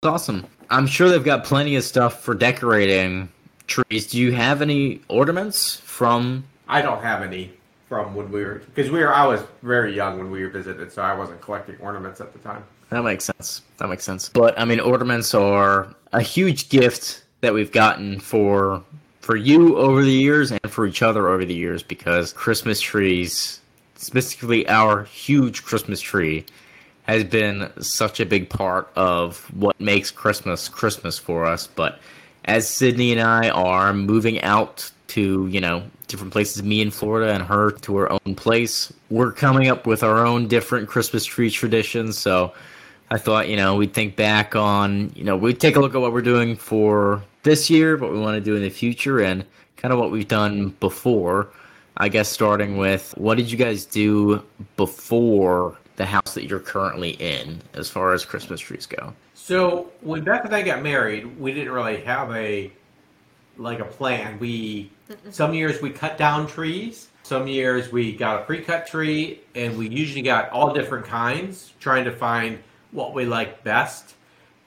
It's 0.03 0.09
awesome. 0.09 0.47
I'm 0.71 0.87
sure 0.87 1.09
they've 1.11 1.23
got 1.23 1.45
plenty 1.45 1.77
of 1.77 1.85
stuff 1.85 2.23
for 2.23 2.35
decorating 2.35 3.29
trees. 3.67 4.09
Do 4.09 4.19
you 4.19 4.33
have 4.33 4.63
any 4.63 5.01
ornaments 5.09 5.77
from? 5.77 6.45
I 6.73 6.81
don't 6.81 7.03
have 7.03 7.23
any 7.23 7.53
from 7.87 8.15
when 8.15 8.33
we 8.33 8.43
were 8.43 8.63
because 8.75 8.91
we 8.91 9.01
were. 9.01 9.15
I 9.15 9.27
was 9.27 9.43
very 9.63 9.95
young 9.95 10.17
when 10.17 10.31
we 10.31 10.43
were 10.43 10.49
visited, 10.49 10.91
so 10.91 11.03
I 11.03 11.15
wasn't 11.15 11.43
collecting 11.43 11.77
ornaments 11.81 12.19
at 12.23 12.33
the 12.33 12.39
time. 12.39 12.65
That 12.89 13.03
makes 13.03 13.25
sense. 13.25 13.61
That 13.77 13.89
makes 13.89 14.05
sense. 14.05 14.31
But 14.31 14.59
I 14.59 14.65
mean, 14.65 14.81
ornaments 14.81 15.35
are 15.35 15.95
a 16.15 16.23
huge 16.23 16.71
gift 16.71 17.25
that 17.43 17.53
we've 17.53 17.71
gotten 17.71 18.21
for 18.21 18.83
for 19.21 19.37
you 19.37 19.77
over 19.77 20.03
the 20.03 20.11
years 20.11 20.51
and 20.51 20.61
for 20.71 20.87
each 20.87 21.03
other 21.03 21.29
over 21.29 21.45
the 21.45 21.55
years 21.55 21.83
because 21.83 22.33
Christmas 22.33 22.81
trees, 22.81 23.61
specifically 23.97 24.67
our 24.69 25.05
huge 25.05 25.63
Christmas 25.63 26.01
tree, 26.01 26.47
has 27.03 27.23
been 27.23 27.71
such 27.81 28.19
a 28.19 28.25
big 28.25 28.49
part 28.49 28.91
of 28.97 29.45
what 29.53 29.79
makes 29.79 30.11
Christmas 30.11 30.71
Christmas 30.71 31.19
for 31.19 31.45
us. 31.45 31.67
But 31.67 31.99
as 32.45 32.69
Sydney 32.69 33.13
and 33.13 33.21
I 33.21 33.51
are 33.51 33.93
moving 33.93 34.41
out 34.43 34.91
to, 35.09 35.47
you 35.47 35.61
know, 35.61 35.83
different 36.09 36.33
places, 36.33 36.63
me 36.63 36.81
in 36.81 36.91
Florida 36.91 37.33
and 37.33 37.43
her 37.43 37.71
to 37.71 37.97
her 37.97 38.13
own 38.13 38.35
place, 38.35 38.93
we're 39.11 39.33
coming 39.33 39.69
up 39.69 39.87
with 39.87 40.03
our 40.03 40.25
own 40.27 40.49
different 40.49 40.89
Christmas 40.89 41.25
tree 41.25 41.51
traditions. 41.51 42.19
So 42.19 42.53
I 43.11 43.19
thought, 43.19 43.49
you 43.49 43.57
know, 43.57 43.77
we'd 43.77 43.95
think 43.95 44.17
back 44.17 44.57
on, 44.57 45.13
you 45.15 45.25
know, 45.25 45.37
we'd 45.37 45.61
take 45.61 45.77
a 45.77 45.81
look 45.81 45.95
at 45.95 46.01
what 46.01 46.13
we're 46.13 46.23
doing 46.23 46.57
for 46.57 47.23
this 47.43 47.69
year, 47.69 47.97
what 47.97 48.13
we 48.13 48.19
want 48.19 48.37
to 48.37 48.41
do 48.41 48.57
in 48.57 48.63
the 48.63 48.71
future, 48.71 49.21
and 49.21 49.45
kind 49.77 49.93
of 49.93 49.99
what 49.99 50.11
we've 50.11 50.29
done 50.29 50.71
before. 50.81 51.49
I 51.99 52.09
guess 52.09 52.29
starting 52.29 52.79
with 52.79 53.13
what 53.19 53.37
did 53.37 53.51
you 53.51 53.59
guys 53.59 53.85
do 53.85 54.43
before 54.77 55.77
the 55.97 56.07
house 56.07 56.35
that 56.35 56.45
you're 56.45 56.59
currently 56.59 57.11
in 57.11 57.61
as 57.75 57.91
far 57.91 58.15
as 58.15 58.25
Christmas 58.25 58.61
trees 58.61 58.87
go? 58.87 59.13
So 59.45 59.91
when 60.03 60.23
Beth 60.23 60.45
and 60.45 60.55
I 60.55 60.63
got 60.63 60.85
married, 60.85 61.37
we 61.37 61.53
didn't 61.53 61.73
really 61.73 62.01
have 62.03 62.31
a 62.31 62.71
like 63.59 63.81
a 63.81 63.85
plan. 63.85 64.39
We 64.39 64.93
some 65.31 65.53
years 65.53 65.83
we 65.83 65.91
cut 65.91 66.17
down 66.17 66.47
trees. 66.47 67.09
Some 67.25 67.49
years 67.49 67.91
we 67.91 68.13
got 68.13 68.41
a 68.41 68.45
pre-cut 68.45 68.87
tree, 68.87 69.41
and 69.57 69.77
we 69.77 69.89
usually 69.89 70.23
got 70.23 70.49
all 70.51 70.73
different 70.73 71.07
kinds, 71.07 71.73
trying 71.81 72.05
to 72.05 72.13
find 72.13 72.61
what 72.93 73.15
we 73.15 73.25
liked 73.25 73.65
best. 73.65 74.15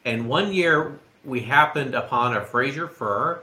And 0.04 0.28
one 0.28 0.52
year 0.52 1.00
we 1.24 1.40
happened 1.40 1.96
upon 1.96 2.36
a 2.36 2.44
Fraser 2.44 2.90
fir. 2.90 3.42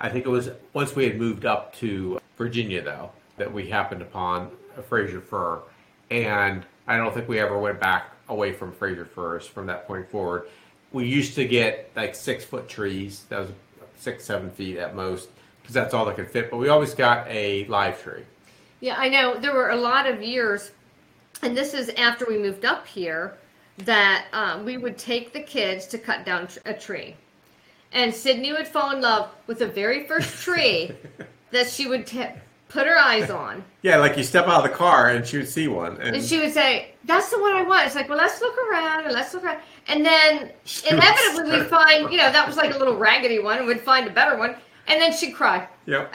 I 0.00 0.08
think 0.08 0.24
it 0.24 0.30
was 0.30 0.48
once 0.72 0.96
we 0.96 1.04
had 1.04 1.18
moved 1.18 1.44
up 1.44 1.74
to 1.76 2.18
Virginia, 2.38 2.80
though, 2.80 3.10
that 3.36 3.52
we 3.52 3.68
happened 3.68 4.00
upon 4.00 4.50
a 4.78 4.82
Fraser 4.82 5.20
fir. 5.20 5.60
And 6.10 6.64
I 6.86 6.96
don't 6.96 7.12
think 7.12 7.28
we 7.28 7.38
ever 7.38 7.58
went 7.58 7.80
back 7.80 8.12
away 8.30 8.52
from 8.52 8.72
Fraser 8.72 9.04
firs 9.04 9.46
from 9.46 9.66
that 9.66 9.86
point 9.86 10.08
forward. 10.08 10.48
We 10.92 11.06
used 11.06 11.34
to 11.36 11.44
get 11.44 11.90
like 11.94 12.14
six 12.14 12.44
foot 12.44 12.68
trees, 12.68 13.24
that 13.28 13.40
was 13.40 13.50
six, 13.98 14.24
seven 14.24 14.50
feet 14.50 14.78
at 14.78 14.94
most, 14.94 15.28
because 15.60 15.74
that's 15.74 15.94
all 15.94 16.04
that 16.06 16.16
could 16.16 16.30
fit. 16.30 16.50
But 16.50 16.56
we 16.56 16.68
always 16.68 16.94
got 16.94 17.26
a 17.28 17.64
live 17.66 18.02
tree. 18.02 18.24
Yeah, 18.80 18.96
I 18.98 19.08
know. 19.08 19.38
There 19.38 19.54
were 19.54 19.70
a 19.70 19.76
lot 19.76 20.06
of 20.06 20.22
years, 20.22 20.70
and 21.42 21.56
this 21.56 21.74
is 21.74 21.90
after 21.90 22.26
we 22.26 22.38
moved 22.38 22.64
up 22.64 22.86
here, 22.86 23.36
that 23.78 24.26
um, 24.32 24.64
we 24.64 24.76
would 24.76 24.98
take 24.98 25.32
the 25.32 25.40
kids 25.40 25.86
to 25.88 25.98
cut 25.98 26.24
down 26.24 26.48
a 26.64 26.74
tree. 26.74 27.16
And 27.92 28.14
Sydney 28.14 28.52
would 28.52 28.68
fall 28.68 28.94
in 28.94 29.00
love 29.00 29.30
with 29.46 29.58
the 29.58 29.66
very 29.66 30.06
first 30.06 30.42
tree 30.42 30.92
that 31.50 31.68
she 31.68 31.86
would 31.86 32.06
t- 32.06 32.26
put 32.70 32.86
her 32.86 32.98
eyes 32.98 33.28
on. 33.30 33.62
Yeah, 33.82 33.96
like 33.96 34.18
you 34.18 34.24
step 34.24 34.46
out 34.46 34.62
of 34.62 34.70
the 34.70 34.76
car 34.76 35.08
and 35.08 35.26
she 35.26 35.38
would 35.38 35.48
see 35.48 35.66
one. 35.66 35.96
And, 36.02 36.14
And 36.16 36.22
she 36.22 36.38
would 36.38 36.52
say, 36.52 36.92
That's 37.04 37.30
the 37.30 37.40
one 37.40 37.54
I 37.54 37.62
want. 37.62 37.86
It's 37.86 37.94
like, 37.94 38.08
Well, 38.10 38.18
let's 38.18 38.38
look 38.42 38.54
around 38.70 39.04
and 39.06 39.14
let's 39.14 39.32
look 39.32 39.42
around. 39.44 39.58
And 39.88 40.04
then 40.04 40.50
She 40.64 40.86
inevitably 40.90 41.50
we'd 41.60 41.66
find, 41.68 42.10
you 42.12 42.18
know, 42.18 42.30
that 42.30 42.46
was 42.46 42.56
like 42.58 42.74
a 42.74 42.78
little 42.78 42.96
raggedy 42.98 43.38
one, 43.38 43.56
and 43.58 43.66
we'd 43.66 43.80
find 43.80 44.06
a 44.06 44.10
better 44.10 44.36
one. 44.36 44.54
And 44.86 45.00
then 45.00 45.12
she'd 45.14 45.32
cry. 45.32 45.66
yep, 45.86 46.12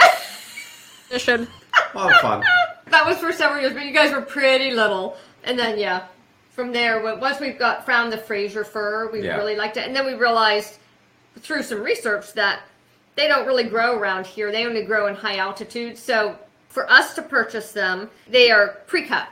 Tradition. 1.08 1.48
a 1.94 1.98
lot 1.98 2.14
of 2.14 2.22
fun. 2.22 2.44
That 2.88 3.06
was 3.06 3.18
for 3.18 3.32
several 3.32 3.62
years, 3.62 3.74
but 3.74 3.84
you 3.84 3.92
guys 3.94 4.12
were 4.12 4.22
pretty 4.22 4.72
little. 4.72 5.18
And 5.44 5.58
then, 5.58 5.80
yeah, 5.80 6.06
from 6.52 6.72
there, 6.72 7.02
once 7.18 7.40
we 7.40 7.50
got 7.52 7.86
found 7.86 8.14
the 8.14 8.18
Fraser 8.18 8.64
fir, 8.64 9.10
we 9.12 9.22
Yeah. 9.24 9.38
really 9.38 9.56
liked 9.56 9.78
it. 9.78 9.88
And 9.88 9.96
then 9.96 10.06
we 10.06 10.14
realized 10.14 10.78
through 11.40 11.64
some 11.64 11.82
research 11.82 12.34
that 12.34 12.60
they 13.16 13.28
don't 13.28 13.46
really 13.46 13.64
grow 13.64 13.98
around 13.98 14.26
here. 14.26 14.52
They 14.52 14.66
only 14.66 14.84
grow 14.84 15.08
in 15.08 15.16
high 15.16 15.38
altitude. 15.38 15.98
So 15.98 16.38
for 16.70 16.90
us 16.92 17.14
to 17.16 17.22
purchase 17.22 17.72
them, 17.72 18.10
they 18.30 18.52
are 18.52 18.78
pre-cut. 18.88 19.28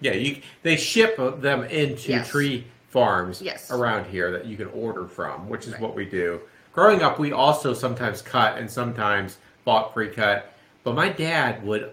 Yeah, 0.00 0.12
you 0.12 0.40
they 0.62 0.76
ship 0.76 1.16
them 1.40 1.64
into 1.64 2.10
Yes. 2.10 2.28
tree 2.28 2.66
farms 2.90 3.40
Yes. 3.40 3.70
around 3.70 4.06
here 4.06 4.30
that 4.32 4.46
you 4.46 4.56
can 4.56 4.68
order 4.68 5.06
from, 5.06 5.48
which 5.48 5.66
is 5.66 5.72
Right. 5.74 5.80
what 5.82 5.94
we 5.94 6.04
do. 6.04 6.40
Growing 6.72 7.02
up, 7.02 7.18
we 7.18 7.32
also 7.32 7.74
sometimes 7.74 8.22
cut 8.22 8.56
and 8.58 8.70
sometimes 8.70 9.38
bought 9.64 9.92
pre-cut, 9.92 10.52
but 10.84 10.94
my 10.94 11.08
dad 11.08 11.64
would 11.64 11.90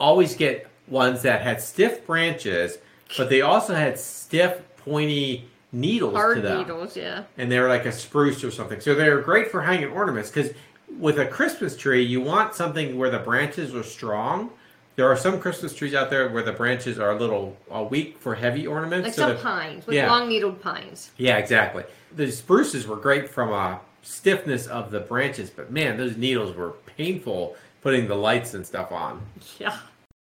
always 0.00 0.34
get 0.34 0.66
ones 0.88 1.22
that 1.22 1.42
had 1.42 1.60
stiff 1.60 2.06
branches, 2.06 2.78
but 3.16 3.28
they 3.28 3.40
also 3.42 3.74
had 3.74 3.98
stiff, 3.98 4.60
pointy 4.84 5.48
needles 5.76 6.14
Hard 6.14 6.36
to 6.36 6.42
them, 6.42 6.58
needles, 6.58 6.96
yeah. 6.96 7.24
and 7.38 7.50
they're 7.52 7.68
like 7.68 7.84
a 7.84 7.92
spruce 7.92 8.42
or 8.42 8.50
something. 8.50 8.80
So 8.80 8.94
they're 8.94 9.20
great 9.20 9.50
for 9.50 9.62
hanging 9.62 9.90
ornaments 9.90 10.30
because 10.30 10.52
with 10.98 11.18
a 11.18 11.26
Christmas 11.26 11.76
tree, 11.76 12.02
you 12.02 12.20
want 12.20 12.54
something 12.54 12.96
where 12.98 13.10
the 13.10 13.18
branches 13.18 13.74
are 13.74 13.82
strong. 13.82 14.50
There 14.96 15.06
are 15.06 15.16
some 15.16 15.38
Christmas 15.38 15.74
trees 15.74 15.94
out 15.94 16.08
there 16.08 16.30
where 16.30 16.42
the 16.42 16.52
branches 16.52 16.98
are 16.98 17.10
a 17.10 17.18
little 17.18 17.54
uh, 17.70 17.82
weak 17.82 18.18
for 18.18 18.34
heavy 18.34 18.66
ornaments. 18.66 19.04
Like 19.06 19.14
so 19.14 19.28
some 19.28 19.36
the- 19.36 19.42
pines, 19.42 19.86
with 19.86 19.94
yeah. 19.94 20.10
long 20.10 20.28
needled 20.28 20.60
pines. 20.60 21.10
yeah, 21.18 21.36
exactly. 21.36 21.84
The 22.16 22.32
spruces 22.32 22.86
were 22.86 22.96
great 22.96 23.28
from 23.28 23.52
a 23.52 23.80
stiffness 24.02 24.66
of 24.68 24.90
the 24.90 25.00
branches, 25.00 25.50
but 25.50 25.70
man, 25.70 25.98
those 25.98 26.16
needles 26.16 26.56
were 26.56 26.70
painful 26.86 27.56
putting 27.82 28.08
the 28.08 28.14
lights 28.14 28.54
and 28.54 28.66
stuff 28.66 28.90
on. 28.90 29.20
Yeah. 29.58 29.78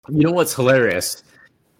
You 0.08 0.24
know 0.24 0.32
what's 0.32 0.54
hilarious 0.54 1.24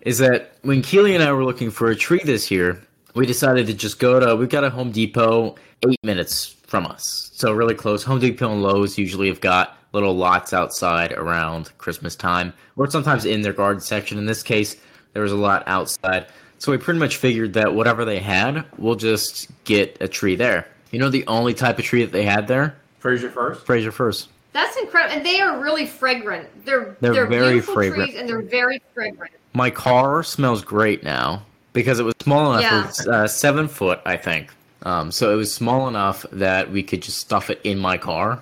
is 0.02 0.18
that 0.20 0.54
when 0.62 0.82
Keely 0.82 1.14
and 1.14 1.24
I 1.24 1.32
were 1.32 1.44
looking 1.44 1.72
for 1.72 1.90
a 1.90 1.96
tree 1.96 2.22
this 2.24 2.50
year, 2.50 2.82
we 3.20 3.26
decided 3.26 3.68
to 3.68 3.74
just 3.74 4.00
go 4.00 4.18
to. 4.18 4.34
We've 4.38 4.48
got 4.48 4.64
a 4.64 4.70
Home 4.70 4.94
Depot 4.94 5.56
eight 5.86 6.02
minutes 6.04 6.56
from 6.66 6.86
us, 6.86 7.32
so 7.34 7.52
really 7.52 7.76
close. 7.76 8.02
Home 8.02 8.18
Depot 8.18 8.50
and 8.50 8.64
Lowe's 8.64 8.98
usually 8.98 9.28
have 9.28 9.42
got 9.42 9.78
little 9.92 10.16
lots 10.16 10.54
outside 10.54 11.12
around 11.12 11.78
Christmas 11.80 12.16
time, 12.16 12.54
or 12.78 12.90
sometimes 12.90 13.26
in 13.26 13.42
their 13.42 13.52
garden 13.52 13.82
section. 13.82 14.18
In 14.18 14.26
this 14.26 14.42
case, 14.42 14.78
there 15.12 15.22
was 15.22 15.34
a 15.34 15.36
lot 15.36 15.64
outside, 15.68 16.28
so 16.60 16.72
we 16.72 16.78
pretty 16.78 17.02
much 17.02 17.18
figured 17.18 17.52
that 17.56 17.76
whatever 17.76 18.06
they 18.06 18.20
had, 18.20 18.64
we'll 18.78 18.96
just 18.96 19.50
get 19.66 19.98
a 20.00 20.08
tree 20.08 20.38
there. 20.38 20.66
You 20.92 21.00
know, 21.00 21.10
the 21.10 21.28
only 21.28 21.54
type 21.54 21.78
of 21.78 21.84
tree 21.84 22.06
that 22.06 22.14
they 22.14 22.24
had 22.24 22.48
there, 22.48 22.78
Fraser 23.00 23.30
first. 23.30 23.66
Fraser 23.66 23.92
firs. 23.92 24.30
That's 24.54 24.78
incredible. 24.78 25.18
And 25.18 25.26
they 25.26 25.42
are 25.42 25.60
really 25.60 25.86
fragrant. 25.86 26.48
They're 26.64 26.96
They're 27.02 27.14
they're, 27.14 27.28
very 27.28 27.52
beautiful 27.56 27.74
fragrant. 27.74 28.12
trees 28.12 28.18
and 28.18 28.30
they're 28.30 28.42
very 28.42 28.82
fragrant. 28.94 29.34
My 29.54 29.70
car 29.70 30.24
smells 30.24 30.62
great 30.62 31.04
now 31.04 31.44
because 31.74 32.00
it 32.00 32.04
was 32.04 32.16
small 32.22 32.54
enough. 32.54 32.62
Yeah. 32.62 32.84
It 32.84 32.88
was 32.88 33.08
uh, 33.08 33.28
seven 33.28 33.68
foot, 33.68 34.02
I 34.06 34.18
think. 34.18 34.52
Um, 34.84 35.12
so 35.12 35.34
it 35.34 35.36
was 35.36 35.54
small 35.54 35.88
enough 35.88 36.26
that 36.32 36.72
we 36.72 36.84
could 36.84 37.02
just 37.02 37.18
stuff 37.18 37.50
it 37.50 37.60
in 37.64 37.78
my 37.78 37.98
car 37.98 38.42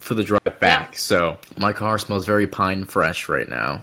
for 0.00 0.14
the 0.14 0.24
drive 0.24 0.60
back. 0.60 0.96
So 0.98 1.38
my 1.56 1.72
car 1.72 1.98
smells 1.98 2.26
very 2.26 2.46
pine 2.46 2.84
fresh 2.84 3.28
right 3.28 3.48
now. 3.48 3.82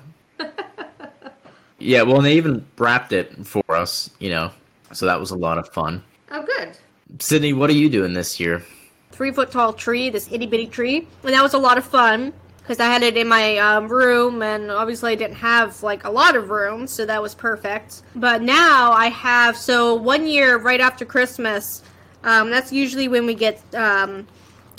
yeah, 1.79 2.01
well, 2.01 2.17
and 2.17 2.25
they 2.25 2.35
even 2.35 2.65
wrapped 2.77 3.13
it 3.13 3.45
for 3.45 3.63
us, 3.69 4.09
you 4.19 4.29
know. 4.29 4.51
So 4.91 5.05
that 5.05 5.19
was 5.19 5.31
a 5.31 5.37
lot 5.37 5.57
of 5.57 5.69
fun. 5.69 6.03
Oh, 6.31 6.43
good. 6.43 6.77
Sydney, 7.19 7.53
what 7.53 7.69
are 7.69 7.73
you 7.73 7.89
doing 7.89 8.13
this 8.13 8.39
year? 8.39 8.63
Three 9.11 9.31
foot 9.31 9.51
tall 9.51 9.73
tree, 9.73 10.09
this 10.09 10.31
itty 10.31 10.47
bitty 10.47 10.67
tree. 10.67 11.07
And 11.23 11.33
that 11.33 11.43
was 11.43 11.53
a 11.53 11.57
lot 11.57 11.77
of 11.77 11.85
fun 11.85 12.33
because 12.63 12.79
I 12.79 12.85
had 12.85 13.03
it 13.03 13.17
in 13.17 13.27
my 13.27 13.57
um, 13.57 13.89
room 13.89 14.41
and 14.41 14.71
obviously 14.71 15.11
I 15.11 15.15
didn't 15.15 15.35
have 15.35 15.83
like 15.83 16.05
a 16.05 16.09
lot 16.09 16.37
of 16.37 16.49
room, 16.49 16.87
so 16.87 17.05
that 17.05 17.21
was 17.21 17.35
perfect. 17.35 18.03
But 18.15 18.41
now 18.41 18.93
I 18.93 19.07
have, 19.07 19.57
so 19.57 19.95
one 19.95 20.25
year 20.25 20.57
right 20.57 20.79
after 20.79 21.03
Christmas, 21.03 21.83
um, 22.23 22.49
that's 22.49 22.71
usually 22.71 23.09
when 23.09 23.25
we 23.25 23.35
get, 23.35 23.61
um, 23.75 24.25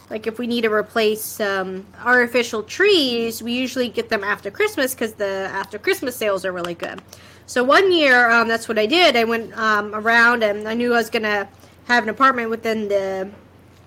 like 0.08 0.26
if 0.26 0.38
we 0.38 0.46
need 0.46 0.62
to 0.62 0.72
replace 0.72 1.40
um, 1.40 1.86
artificial 2.02 2.62
trees, 2.62 3.42
we 3.42 3.52
usually 3.52 3.90
get 3.90 4.08
them 4.08 4.24
after 4.24 4.50
Christmas 4.50 4.94
because 4.94 5.12
the 5.12 5.50
after 5.52 5.78
Christmas 5.78 6.16
sales 6.16 6.46
are 6.46 6.52
really 6.52 6.74
good. 6.74 7.02
So 7.46 7.62
one 7.62 7.92
year, 7.92 8.30
um, 8.30 8.48
that's 8.48 8.66
what 8.66 8.78
I 8.78 8.86
did. 8.86 9.14
I 9.14 9.24
went 9.24 9.56
um, 9.58 9.94
around 9.94 10.42
and 10.42 10.66
I 10.66 10.72
knew 10.72 10.94
I 10.94 10.96
was 10.96 11.10
gonna 11.10 11.46
have 11.84 12.02
an 12.02 12.08
apartment 12.08 12.48
within 12.48 12.88
the 12.88 13.30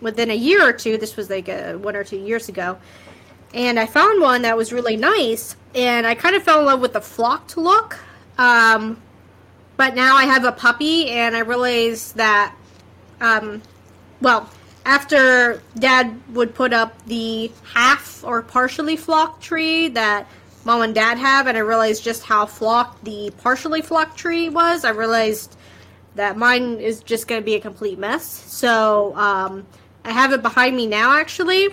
within 0.01 0.29
a 0.29 0.35
year 0.35 0.67
or 0.67 0.73
two. 0.73 0.97
This 0.97 1.15
was 1.15 1.29
like 1.29 1.49
a, 1.49 1.75
one 1.75 1.95
or 1.95 2.03
two 2.03 2.17
years 2.17 2.49
ago, 2.49 2.77
and 3.57 3.79
I 3.79 3.85
found 3.85 4.21
one 4.21 4.43
that 4.43 4.55
was 4.55 4.71
really 4.71 4.95
nice. 4.95 5.55
And 5.75 6.07
I 6.07 6.15
kind 6.15 6.35
of 6.35 6.43
fell 6.43 6.59
in 6.59 6.65
love 6.65 6.79
with 6.79 6.93
the 6.93 7.01
flocked 7.01 7.57
look. 7.57 7.99
Um, 8.37 9.01
but 9.75 9.95
now 9.95 10.15
I 10.15 10.23
have 10.25 10.45
a 10.45 10.51
puppy, 10.51 11.09
and 11.09 11.35
I 11.35 11.39
realize 11.39 12.13
that 12.13 12.55
um, 13.19 13.61
well, 14.21 14.49
after 14.85 15.61
Dad 15.77 16.19
would 16.33 16.55
put 16.55 16.73
up 16.73 17.05
the 17.05 17.51
half 17.73 18.23
or 18.23 18.41
partially 18.41 18.95
flocked 18.95 19.43
tree 19.43 19.89
that 19.89 20.27
Mom 20.65 20.81
and 20.81 20.95
Dad 20.95 21.17
have, 21.17 21.47
and 21.47 21.57
I 21.57 21.61
realized 21.61 22.03
just 22.03 22.23
how 22.23 22.45
flocked 22.45 23.03
the 23.03 23.31
partially 23.39 23.81
flocked 23.81 24.17
tree 24.17 24.49
was, 24.49 24.85
I 24.85 24.91
realized 24.91 25.55
that 26.15 26.37
mine 26.37 26.79
is 26.79 27.01
just 27.01 27.27
going 27.27 27.41
to 27.41 27.45
be 27.45 27.55
a 27.55 27.59
complete 27.59 27.99
mess. 27.99 28.25
So 28.25 29.15
um, 29.15 29.65
I 30.03 30.11
have 30.11 30.31
it 30.33 30.41
behind 30.41 30.75
me 30.75 30.87
now, 30.87 31.17
actually. 31.17 31.69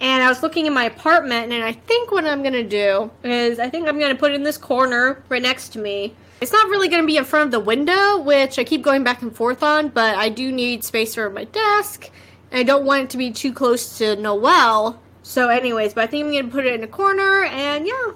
And 0.00 0.22
I 0.22 0.28
was 0.28 0.42
looking 0.42 0.66
in 0.66 0.74
my 0.74 0.84
apartment, 0.84 1.52
and 1.52 1.64
I 1.64 1.72
think 1.72 2.10
what 2.10 2.24
I'm 2.26 2.42
to 2.52 2.62
do 2.62 3.10
is 3.24 3.58
I 3.58 3.70
think 3.70 3.88
I'm 3.88 3.98
to 4.14 4.18
put 4.18 4.32
it 4.32 4.34
in 4.34 4.42
this 4.42 4.58
corner 4.58 5.22
right 5.28 5.40
next 5.40 5.70
to 5.70 5.78
me. 5.78 6.14
It's 6.40 6.52
not 6.52 6.68
really 6.68 6.88
to 7.02 7.06
be 7.06 7.16
in 7.16 7.24
front 7.24 7.46
of 7.46 7.50
the 7.50 7.60
window, 7.60 8.18
which 8.18 8.58
I 8.58 8.64
keep 8.64 8.82
going 8.82 9.04
back 9.04 9.22
and 9.22 9.34
forth 9.34 9.62
on, 9.62 9.88
but 9.88 10.16
I 10.16 10.28
do 10.28 10.52
need 10.52 10.84
space 10.84 11.14
for 11.14 11.30
my 11.30 11.44
desk. 11.44 12.10
And 12.50 12.60
I 12.60 12.62
don't 12.62 12.84
want 12.84 13.04
it 13.04 13.10
to 13.10 13.16
be 13.16 13.30
too 13.30 13.54
close 13.54 13.96
to 13.98 14.16
Noelle. 14.16 15.00
So, 15.22 15.48
anyways, 15.48 15.94
but 15.94 16.04
I 16.04 16.06
think 16.06 16.26
I'm 16.26 16.32
to 16.44 16.52
put 16.52 16.66
it 16.66 16.74
in 16.74 16.84
a 16.84 16.88
corner, 16.88 17.44
and 17.44 17.86
yeah. 17.86 18.12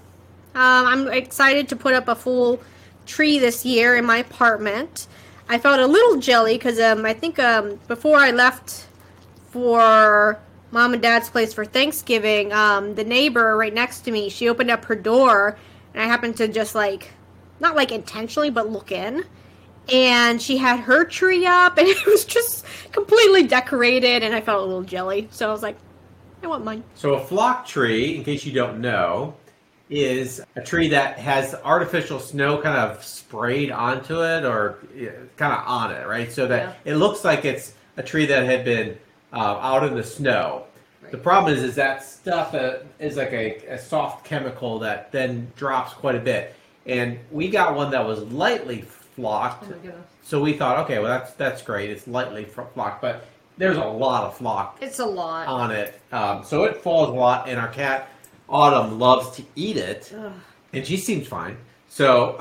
Um, 0.52 0.86
I'm 0.86 1.08
excited 1.08 1.68
to 1.68 1.76
put 1.76 1.94
up 1.94 2.08
a 2.08 2.14
full 2.14 2.60
tree 3.06 3.38
this 3.38 3.64
year 3.64 3.96
in 3.96 4.04
my 4.04 4.18
apartment. 4.18 5.06
I 5.48 5.58
felt 5.58 5.80
a 5.80 5.86
little 5.86 6.20
jelly 6.20 6.58
because 6.58 6.78
um, 6.78 7.04
I 7.04 7.14
think 7.14 7.38
um, 7.38 7.80
before 7.88 8.18
I 8.18 8.30
left 8.30 8.86
for 9.50 10.38
mom 10.70 10.92
and 10.92 11.02
dad's 11.02 11.30
place 11.30 11.52
for 11.52 11.64
Thanksgiving, 11.64 12.52
um, 12.52 12.94
the 12.94 13.04
neighbor 13.04 13.56
right 13.56 13.74
next 13.74 14.00
to 14.02 14.10
me, 14.10 14.28
she 14.28 14.48
opened 14.48 14.70
up 14.70 14.84
her 14.84 14.94
door, 14.94 15.58
and 15.94 16.02
I 16.02 16.06
happened 16.06 16.36
to 16.36 16.48
just 16.48 16.74
like, 16.74 17.10
not 17.58 17.76
like 17.76 17.92
intentionally, 17.92 18.50
but 18.50 18.70
look 18.70 18.92
in. 18.92 19.24
And 19.92 20.40
she 20.40 20.56
had 20.56 20.80
her 20.80 21.04
tree 21.04 21.46
up, 21.46 21.78
and 21.78 21.88
it 21.88 22.06
was 22.06 22.24
just 22.24 22.64
completely 22.92 23.44
decorated, 23.44 24.22
and 24.22 24.34
I 24.34 24.40
felt 24.40 24.62
a 24.62 24.66
little 24.66 24.82
jelly. 24.82 25.28
So 25.30 25.48
I 25.48 25.52
was 25.52 25.62
like, 25.62 25.76
I 26.42 26.46
want 26.46 26.64
mine. 26.64 26.84
So 26.94 27.14
a 27.14 27.20
flock 27.20 27.66
tree, 27.66 28.16
in 28.16 28.24
case 28.24 28.46
you 28.46 28.52
don't 28.52 28.80
know, 28.80 29.34
is 29.90 30.40
a 30.54 30.62
tree 30.62 30.88
that 30.88 31.18
has 31.18 31.54
artificial 31.64 32.20
snow 32.20 32.62
kind 32.62 32.78
of 32.78 33.04
sprayed 33.04 33.72
onto 33.72 34.22
it 34.22 34.44
or 34.44 34.78
kind 35.36 35.52
of 35.52 35.66
on 35.66 35.92
it, 35.92 36.06
right? 36.06 36.32
So 36.32 36.46
that 36.46 36.76
it 36.84 36.94
looks 36.94 37.24
like 37.24 37.44
it's 37.44 37.74
a 37.96 38.02
tree 38.02 38.24
that 38.26 38.44
had 38.44 38.64
been 38.64 38.96
uh, 39.32 39.36
out 39.60 39.84
in 39.84 39.94
the 39.94 40.04
snow. 40.04 40.64
The 41.10 41.18
problem 41.18 41.52
is, 41.52 41.62
is 41.62 41.74
that 41.74 42.04
stuff 42.04 42.54
uh, 42.54 42.78
is 43.00 43.16
like 43.16 43.32
a, 43.32 43.56
a 43.68 43.78
soft 43.78 44.24
chemical 44.24 44.78
that 44.80 45.10
then 45.10 45.50
drops 45.56 45.92
quite 45.92 46.14
a 46.14 46.20
bit. 46.20 46.54
And 46.86 47.18
we 47.30 47.48
got 47.48 47.74
one 47.74 47.90
that 47.90 48.04
was 48.06 48.22
lightly 48.32 48.82
flocked. 48.82 49.66
Oh. 49.70 49.92
So 50.22 50.40
we 50.40 50.52
thought, 50.52 50.78
okay, 50.84 50.98
well 51.00 51.08
that's 51.08 51.32
that's 51.32 51.62
great. 51.62 51.90
It's 51.90 52.06
lightly 52.06 52.44
flocked, 52.44 53.02
but 53.02 53.26
there's 53.58 53.76
a 53.76 53.84
lot 53.84 54.24
of 54.24 54.36
flock 54.38 54.78
It's 54.80 55.00
a 55.00 55.04
lot. 55.04 55.48
on 55.48 55.70
it. 55.72 56.00
Um, 56.12 56.44
so 56.44 56.64
it 56.64 56.76
falls 56.76 57.08
a 57.08 57.12
lot, 57.12 57.48
and 57.48 57.58
our 57.58 57.68
cat 57.68 58.08
Autumn 58.48 58.98
loves 58.98 59.36
to 59.36 59.44
eat 59.56 59.76
it, 59.76 60.12
Ugh. 60.16 60.32
and 60.72 60.86
she 60.86 60.96
seems 60.96 61.26
fine. 61.26 61.56
So, 61.88 62.38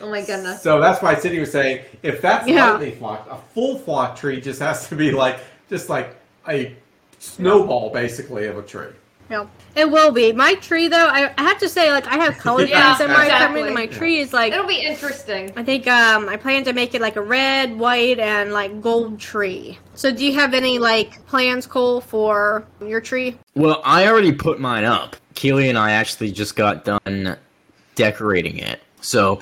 Oh 0.00 0.08
my 0.10 0.22
goodness. 0.24 0.62
so 0.62 0.80
that's 0.80 1.02
why 1.02 1.14
Sydney 1.16 1.40
was 1.40 1.50
saying 1.52 1.84
if 2.02 2.20
that's 2.22 2.46
Yeah. 2.48 2.70
lightly 2.72 2.92
flocked, 2.92 3.30
a 3.30 3.36
full 3.54 3.78
flock 3.78 4.16
tree 4.16 4.40
just 4.40 4.60
has 4.60 4.88
to 4.88 4.94
be 4.96 5.10
like 5.10 5.40
just 5.70 5.88
like 5.88 6.16
a 6.48 6.76
snowball, 7.18 7.90
basically, 7.90 8.46
of 8.46 8.58
a 8.58 8.62
tree. 8.62 8.88
Yeah, 9.30 9.46
it 9.76 9.88
will 9.88 10.10
be. 10.10 10.32
My 10.32 10.54
tree, 10.54 10.88
though, 10.88 11.06
I, 11.06 11.32
I 11.38 11.42
have 11.42 11.58
to 11.60 11.68
say, 11.68 11.92
like, 11.92 12.08
I 12.08 12.16
have 12.16 12.36
colored 12.38 12.68
Yeah, 12.68 12.96
things 12.96 13.08
in 13.08 13.14
my 13.14 13.22
exactly. 13.26 13.60
apartment, 13.60 13.66
and 13.66 13.74
my 13.74 13.86
tree 13.86 14.18
is 14.18 14.32
like, 14.32 14.52
It'll 14.52 14.66
be 14.66 14.80
interesting. 14.80 15.52
I 15.54 15.62
think 15.62 15.86
um, 15.86 16.28
I 16.28 16.36
plan 16.36 16.64
to 16.64 16.72
make 16.72 16.94
it 16.94 17.00
like 17.00 17.14
a 17.14 17.22
red, 17.22 17.78
white, 17.78 18.18
and 18.18 18.52
like 18.52 18.82
gold 18.82 19.20
tree. 19.20 19.78
So, 19.94 20.12
do 20.12 20.26
you 20.26 20.34
have 20.34 20.52
any 20.52 20.80
like 20.80 21.24
plans, 21.26 21.64
Cole, 21.64 22.00
for 22.00 22.66
your 22.84 23.00
tree? 23.00 23.38
Well, 23.54 23.80
I 23.84 24.08
already 24.08 24.32
put 24.32 24.58
mine 24.58 24.84
up. 24.84 25.16
Keely 25.34 25.68
and 25.68 25.78
I 25.78 25.92
actually 25.92 26.32
just 26.32 26.56
got 26.56 26.84
done 26.84 27.36
decorating 27.94 28.58
it. 28.58 28.80
So, 29.00 29.40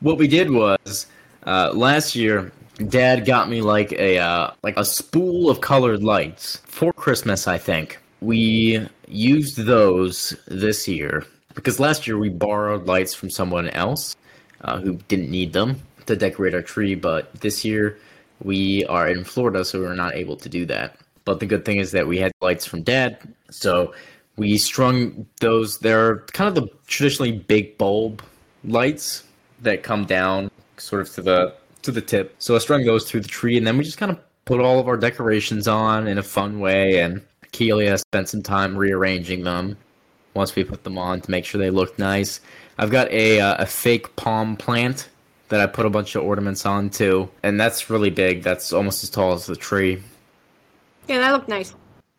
what 0.00 0.18
we 0.18 0.28
did 0.28 0.50
was 0.50 1.06
uh, 1.46 1.72
last 1.74 2.14
year, 2.14 2.52
Dad 2.88 3.24
got 3.24 3.48
me 3.48 3.60
like 3.60 3.92
a 3.92 4.18
uh, 4.18 4.50
like 4.62 4.76
a 4.76 4.84
spool 4.84 5.48
of 5.48 5.60
colored 5.60 6.02
lights 6.02 6.56
for 6.66 6.92
Christmas. 6.92 7.46
I 7.46 7.58
think 7.58 7.98
we 8.20 8.86
used 9.06 9.58
those 9.58 10.34
this 10.46 10.88
year 10.88 11.24
because 11.54 11.78
last 11.78 12.06
year 12.06 12.18
we 12.18 12.30
borrowed 12.30 12.86
lights 12.86 13.14
from 13.14 13.30
someone 13.30 13.68
else 13.70 14.16
uh, 14.62 14.80
who 14.80 14.94
didn't 15.08 15.30
need 15.30 15.52
them 15.52 15.80
to 16.06 16.16
decorate 16.16 16.54
our 16.54 16.62
tree, 16.62 16.94
but 16.94 17.32
this 17.40 17.64
year 17.64 17.98
we 18.42 18.84
are 18.86 19.08
in 19.08 19.24
Florida, 19.24 19.64
so 19.64 19.80
we 19.80 19.86
are 19.86 19.94
not 19.94 20.14
able 20.14 20.36
to 20.36 20.48
do 20.48 20.66
that. 20.66 20.98
But 21.24 21.40
the 21.40 21.46
good 21.46 21.64
thing 21.64 21.78
is 21.78 21.92
that 21.92 22.06
we 22.06 22.18
had 22.18 22.32
lights 22.40 22.66
from 22.66 22.82
Dad, 22.82 23.18
so 23.50 23.94
we 24.36 24.58
strung 24.58 25.26
those. 25.40 25.78
They're 25.78 26.18
kind 26.32 26.48
of 26.48 26.54
the 26.54 26.68
traditionally 26.86 27.32
big 27.32 27.78
bulb 27.78 28.22
lights 28.64 29.22
that 29.62 29.82
come 29.82 30.04
down 30.04 30.50
sort 30.76 31.02
of 31.02 31.10
to 31.14 31.22
the 31.22 31.54
to 31.84 31.92
the 31.92 32.00
tip. 32.00 32.34
So 32.38 32.56
a 32.56 32.60
string 32.60 32.84
goes 32.84 33.08
through 33.08 33.20
the 33.20 33.28
tree, 33.28 33.56
and 33.56 33.66
then 33.66 33.78
we 33.78 33.84
just 33.84 33.98
kind 33.98 34.10
of 34.12 34.18
put 34.44 34.60
all 34.60 34.78
of 34.78 34.88
our 34.88 34.96
decorations 34.96 35.68
on 35.68 36.06
in 36.06 36.18
a 36.18 36.22
fun 36.22 36.60
way. 36.60 37.00
And 37.00 37.22
Kelia 37.52 37.98
spent 37.98 38.28
some 38.28 38.42
time 38.42 38.76
rearranging 38.76 39.44
them 39.44 39.76
once 40.34 40.54
we 40.54 40.64
put 40.64 40.84
them 40.84 40.98
on 40.98 41.20
to 41.20 41.30
make 41.30 41.44
sure 41.44 41.58
they 41.60 41.70
looked 41.70 41.98
nice. 41.98 42.40
I've 42.78 42.90
got 42.90 43.10
a 43.10 43.40
uh, 43.40 43.62
a 43.62 43.66
fake 43.66 44.16
palm 44.16 44.56
plant 44.56 45.08
that 45.48 45.60
I 45.60 45.66
put 45.66 45.86
a 45.86 45.90
bunch 45.90 46.16
of 46.16 46.24
ornaments 46.24 46.66
on 46.66 46.90
too, 46.90 47.30
and 47.42 47.60
that's 47.60 47.88
really 47.88 48.10
big. 48.10 48.42
That's 48.42 48.72
almost 48.72 49.04
as 49.04 49.10
tall 49.10 49.32
as 49.32 49.46
the 49.46 49.56
tree. 49.56 50.02
Yeah, 51.06 51.18
that 51.18 51.32
looked 51.32 51.48
nice. 51.48 51.74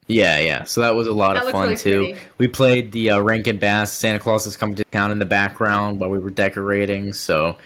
Yeah, 0.08 0.40
yeah. 0.40 0.64
So 0.66 0.82
that 0.82 0.94
was 0.94 1.08
a 1.08 1.14
lot 1.14 1.34
That 1.34 1.48
of 1.48 1.52
fun 1.52 1.64
really 1.70 1.78
too. 1.78 2.00
pretty. 2.14 2.20
We 2.38 2.48
played 2.48 2.92
the 2.92 3.10
uh, 3.12 3.20
Rankin 3.22 3.58
Bass 3.58 3.92
Santa 3.92 4.20
Claus 4.20 4.46
is 4.46 4.56
coming 4.56 4.76
to 4.76 4.84
town 4.86 5.12
in 5.12 5.18
the 5.18 5.26
background 5.26 6.00
while 6.00 6.12
we 6.12 6.20
were 6.20 6.30
decorating. 6.30 7.12
So 7.12 7.58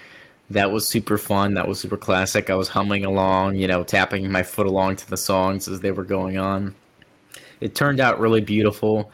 that 0.49 0.71
was 0.71 0.88
super 0.88 1.17
fun. 1.17 1.53
That 1.53 1.67
was 1.67 1.79
super 1.79 1.97
classic. 1.97 2.49
I 2.49 2.55
was 2.55 2.69
humming 2.69 3.05
along, 3.05 3.55
you 3.55 3.67
know, 3.67 3.83
tapping 3.83 4.31
my 4.31 4.43
foot 4.43 4.67
along 4.67 4.97
to 4.97 5.09
the 5.09 5.17
songs 5.17 5.67
as 5.67 5.79
they 5.79 5.91
were 5.91 6.03
going 6.03 6.38
on. 6.38 6.75
It 7.62 7.75
turned 7.75 7.99
out 7.99 8.19
really 8.19 8.41
beautiful. 8.41 9.12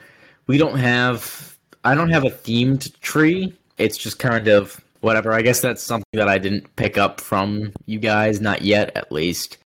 We 0.48 0.58
don't 0.58 0.78
have 0.78 1.58
I 1.84 1.94
don't 1.96 2.10
have 2.10 2.24
a 2.24 2.30
themed 2.30 3.00
tree. 3.02 3.54
It's 3.78 3.98
just 3.98 4.20
kind 4.20 4.48
of 4.48 4.80
whatever. 5.02 5.34
I 5.34 5.42
guess 5.42 5.62
that's 5.62 5.84
something 5.84 6.08
that 6.14 6.28
I 6.28 6.38
didn't 6.38 6.76
pick 6.78 6.98
up 6.98 7.22
from 7.22 7.74
you 7.86 8.00
guys, 8.00 8.42
not 8.42 8.62
yet 8.62 8.96
at 8.96 9.12
least. 9.12 9.58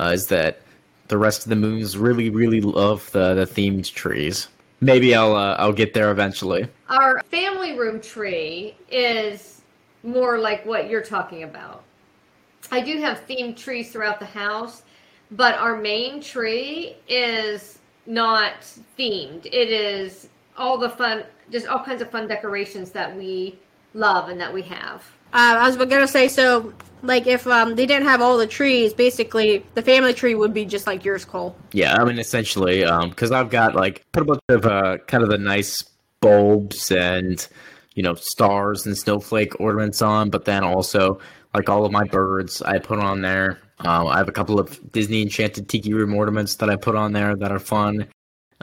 Uh, 0.00 0.10
is 0.14 0.26
that 0.28 0.60
the 1.08 1.18
rest 1.18 1.44
of 1.44 1.50
the 1.50 1.56
moons 1.56 1.96
really, 1.96 2.30
really 2.30 2.60
love 2.60 3.10
the, 3.12 3.34
the 3.34 3.44
themed 3.44 3.92
trees. 3.92 4.48
Maybe 4.80 5.14
I'll 5.14 5.34
uh, 5.34 5.56
I'll 5.56 5.72
get 5.72 5.92
there 5.92 6.10
eventually. 6.10 6.68
Our 6.88 7.20
family 7.30 7.76
room 7.76 8.00
tree 8.00 8.76
is 8.90 9.62
more 10.02 10.38
like 10.38 10.64
what 10.64 10.88
you're 10.88 11.02
talking 11.02 11.42
about. 11.42 11.82
I 12.70 12.80
do 12.80 12.98
have 12.98 13.26
themed 13.26 13.56
trees 13.56 13.90
throughout 13.92 14.18
the 14.18 14.26
house, 14.26 14.82
but 15.30 15.54
our 15.54 15.76
main 15.76 16.20
tree 16.20 16.96
is 17.08 17.78
not 18.06 18.54
themed. 18.98 19.46
It 19.46 19.70
is 19.70 20.28
all 20.56 20.78
the 20.78 20.90
fun, 20.90 21.24
just 21.50 21.66
all 21.66 21.82
kinds 21.84 22.02
of 22.02 22.10
fun 22.10 22.28
decorations 22.28 22.90
that 22.90 23.14
we 23.16 23.58
love 23.94 24.28
and 24.28 24.40
that 24.40 24.52
we 24.52 24.62
have. 24.62 25.02
Uh, 25.32 25.56
I 25.58 25.66
was 25.66 25.76
gonna 25.76 26.08
say, 26.08 26.28
so 26.28 26.72
like 27.02 27.26
if 27.26 27.46
um, 27.46 27.74
they 27.74 27.86
didn't 27.86 28.06
have 28.06 28.20
all 28.20 28.38
the 28.38 28.46
trees, 28.46 28.94
basically 28.94 29.64
the 29.74 29.82
family 29.82 30.14
tree 30.14 30.34
would 30.34 30.54
be 30.54 30.64
just 30.64 30.86
like 30.86 31.04
yours, 31.04 31.24
Cole. 31.24 31.54
Yeah, 31.72 31.94
I 31.94 32.04
mean 32.04 32.18
essentially, 32.18 32.80
because 33.08 33.30
I've 33.30 33.50
got 33.50 33.74
like 33.74 34.04
put 34.12 34.22
a 34.22 34.26
bunch 34.26 34.40
of 34.48 34.66
uh, 34.66 34.98
kind 35.06 35.22
of 35.22 35.28
the 35.28 35.38
nice 35.38 35.84
bulbs 36.20 36.90
and 36.90 37.46
you 37.94 38.02
know 38.02 38.14
stars 38.14 38.86
and 38.86 38.96
snowflake 38.96 39.60
ornaments 39.60 40.02
on, 40.02 40.30
but 40.30 40.44
then 40.44 40.64
also 40.64 41.20
like 41.54 41.68
all 41.68 41.84
of 41.84 41.92
my 41.92 42.04
birds 42.04 42.62
I 42.62 42.78
put 42.78 42.98
on 42.98 43.22
there. 43.22 43.58
Um, 43.80 44.08
I 44.08 44.18
have 44.18 44.28
a 44.28 44.32
couple 44.32 44.58
of 44.58 44.92
Disney 44.92 45.22
Enchanted 45.22 45.68
Tiki 45.68 45.94
Room 45.94 46.14
ornaments 46.14 46.56
that 46.56 46.68
I 46.68 46.76
put 46.76 46.96
on 46.96 47.12
there 47.12 47.36
that 47.36 47.52
are 47.52 47.58
fun. 47.58 48.08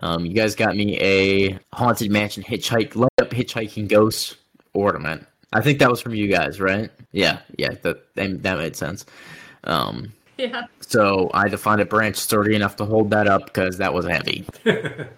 Um, 0.02 0.26
you 0.26 0.34
guys 0.34 0.56
got 0.56 0.76
me 0.76 1.00
a 1.00 1.60
Haunted 1.74 2.12
Mansion 2.12 2.44
hitchhike 2.44 2.96
light 2.96 3.10
up 3.20 3.30
hitchhiking 3.30 3.88
ghost 3.88 4.38
ornament. 4.74 5.26
I 5.54 5.62
think 5.62 5.80
that 5.80 5.90
was 5.90 6.02
from 6.02 6.16
you 6.16 6.28
guys, 6.28 6.60
right? 6.60 6.92
Yeah, 7.12 7.40
yeah, 7.58 7.72
that 7.84 8.14
that 8.16 8.58
made 8.58 8.76
sense. 8.76 9.06
Um, 9.64 10.12
Yeah. 10.38 10.66
so 10.82 11.32
I 11.34 11.44
had 11.44 11.52
to 11.52 11.58
find 11.58 11.80
a 11.80 11.86
branch 11.86 12.18
sturdy 12.18 12.56
enough 12.56 12.76
to 12.78 12.86
hold 12.86 13.10
that 13.12 13.26
up 13.26 13.46
because 13.46 13.78
that 13.78 13.94
was 13.94 14.06
heavy. 14.06 14.46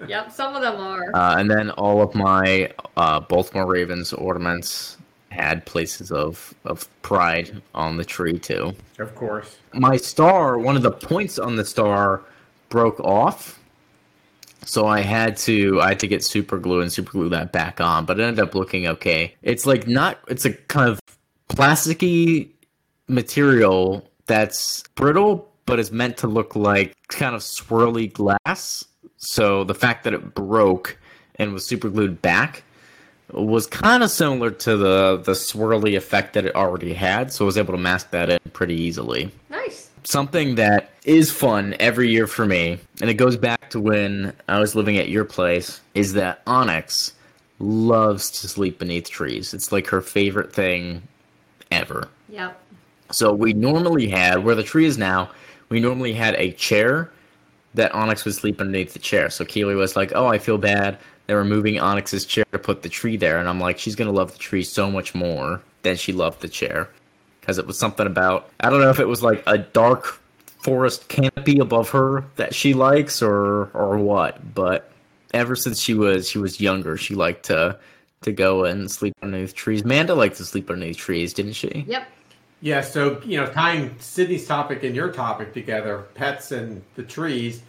Yep. 0.08 0.32
Some 0.32 0.56
of 0.56 0.62
them 0.62 0.80
are. 0.80 1.14
Uh, 1.16 1.38
and 1.40 1.50
then 1.50 1.72
all 1.72 2.02
of 2.02 2.16
my 2.16 2.72
uh, 2.96 3.20
Baltimore 3.20 3.66
Ravens 3.66 4.14
ornaments 4.14 4.98
had 5.30 5.66
places 5.66 6.12
of, 6.12 6.54
of 6.66 6.88
pride 7.02 7.62
on 7.76 7.98
the 7.98 8.06
tree 8.06 8.40
too. 8.40 8.74
Of 9.00 9.14
course. 9.16 9.58
My 9.74 9.98
star, 9.98 10.58
one 10.58 10.76
of 10.78 10.82
the 10.84 10.92
points 10.92 11.38
on 11.40 11.56
the 11.58 11.66
star 11.66 12.22
broke 12.70 13.00
off. 13.02 13.60
So 14.66 14.86
I 14.88 15.02
had 15.02 15.38
to 15.38 15.82
I 15.82 15.90
had 15.90 16.00
to 16.02 16.08
get 16.08 16.24
super 16.24 16.58
glue 16.58 16.82
and 16.82 16.92
super 16.92 17.12
glue 17.12 17.30
that 17.30 17.52
back 17.52 17.80
on, 17.80 18.06
but 18.06 18.20
it 18.20 18.24
ended 18.24 18.44
up 18.44 18.56
looking 18.56 18.88
okay. 18.88 19.34
It's 19.42 19.66
like 19.66 19.88
not 19.88 20.20
it's 20.28 20.46
a 20.46 20.54
kind 20.54 20.90
of 20.90 21.00
plasticky 21.50 22.50
material 23.08 24.08
that's 24.28 24.84
brittle 24.96 25.50
but 25.66 25.80
is 25.80 25.92
meant 25.92 26.16
to 26.18 26.28
look 26.28 26.56
like 26.56 26.96
kind 27.10 27.36
of 27.36 27.42
swirly 27.42 28.12
glass. 28.12 28.86
So 29.18 29.64
the 29.66 29.76
fact 29.76 30.04
that 30.06 30.14
it 30.14 30.34
broke 30.34 30.98
and 31.36 31.52
was 31.54 31.66
super 31.66 31.90
glued 31.90 32.22
back 32.22 32.64
was 33.34 33.68
kind 33.68 34.02
of 34.04 34.10
similar 34.10 34.50
to 34.52 34.78
the 34.78 35.18
the 35.26 35.34
swirly 35.34 35.98
effect 35.98 36.34
that 36.34 36.46
it 36.46 36.56
already 36.56 36.94
had. 36.94 37.34
So 37.34 37.44
I 37.44 37.48
was 37.48 37.58
able 37.58 37.74
to 37.74 37.78
mask 37.80 38.12
that 38.12 38.30
in 38.30 38.40
pretty 38.54 38.76
easily 38.76 39.30
Nice. 39.50 39.90
something 40.04 40.56
that 40.56 40.92
is 41.04 41.32
fun 41.32 41.76
every 41.82 42.10
year 42.10 42.28
for 42.28 42.46
me, 42.46 42.80
and 43.02 43.10
it 43.10 43.16
goes 43.16 43.36
back 43.36 43.70
to 43.72 43.80
when 43.82 44.32
I 44.48 44.60
was 44.60 44.74
living 44.76 44.98
at 44.98 45.10
your 45.10 45.26
place, 45.26 45.82
is 45.94 46.14
that 46.14 46.42
Onyx 46.48 47.12
loves 47.60 48.30
to 48.42 48.48
sleep 48.48 48.80
beneath 48.80 49.10
trees. 49.10 49.54
It's 49.54 49.72
like 49.74 49.88
her 49.88 50.00
favorite 50.02 50.54
thing 50.54 51.02
ever. 51.72 52.08
Yep. 52.30 52.62
So 53.12 53.34
we 53.34 53.54
normally 53.54 54.08
had 54.08 54.44
where 54.44 54.56
the 54.56 54.64
tree 54.64 54.86
is 54.86 54.98
now, 54.98 55.30
we 55.70 55.80
normally 55.80 56.14
had 56.14 56.36
a 56.36 56.52
chair 56.52 57.12
that 57.74 57.94
Onyx 57.94 58.26
would 58.26 58.36
sleep 58.36 58.60
underneath 58.60 58.94
the 58.94 59.00
chair. 59.00 59.30
So 59.30 59.46
Keely 59.46 59.76
was 59.76 59.96
like, 59.96 60.12
"Oh, 60.16 60.28
I 60.28 60.38
feel 60.40 60.58
bad. 60.58 60.98
They 61.28 61.34
were 61.34 61.46
moving 61.46 61.80
Onyx's 61.80 62.26
chair 62.26 62.46
to 62.52 62.60
put 62.60 62.82
the 62.82 62.90
tree 62.90 63.18
there," 63.18 63.38
and 63.38 63.48
I'm 63.48 63.60
like, 63.60 63.78
"She's 63.78 63.96
gonna 63.96 64.12
love 64.12 64.32
the 64.32 64.40
tree 64.40 64.64
so 64.64 64.90
much 64.90 65.14
more 65.14 65.62
than 65.84 65.96
she 65.96 66.14
loved 66.14 66.42
the 66.42 66.48
chair." 66.50 66.90
because 67.48 67.58
it 67.58 67.66
was 67.66 67.80
something 67.80 68.06
about 68.06 68.50
I 68.60 68.70
don't 68.70 68.82
know 68.82 68.90
if 68.90 69.00
it 69.00 69.08
was 69.08 69.24
like 69.24 69.42
a 69.48 69.58
dark 69.58 70.20
forest 70.60 71.08
canopy 71.08 71.60
above 71.60 71.90
her 71.92 72.26
that 72.36 72.54
she 72.54 72.74
likes 72.74 73.22
or 73.22 73.70
or 73.74 73.98
what, 73.98 74.54
but 74.54 74.92
ever 75.34 75.56
since 75.56 75.80
she 75.80 75.94
was 75.94 76.30
she 76.30 76.40
was 76.40 76.60
younger, 76.60 76.98
she 76.98 77.16
liked 77.16 77.46
to 77.46 77.80
to 78.24 78.32
go 78.34 78.66
and 78.66 78.92
sleep 78.92 79.14
underneath 79.22 79.56
trees. 79.56 79.86
Manda 79.86 80.14
liked 80.14 80.36
to 80.38 80.46
sleep 80.46 80.70
underneath 80.70 80.98
trees, 80.98 81.34
didn't 81.34 81.54
she? 81.54 81.86
Yep. 81.88 82.06
Yeah, 82.62 82.82
so 82.82 83.22
you 83.24 83.40
know, 83.40 83.48
tying 83.48 83.96
Sydney's 84.00 84.48
topic 84.48 84.84
and 84.84 84.96
your 84.96 85.12
topic 85.12 85.54
together, 85.54 86.06
pets 86.16 86.52
and 86.52 86.82
the 86.96 87.04
trees. 87.04 87.62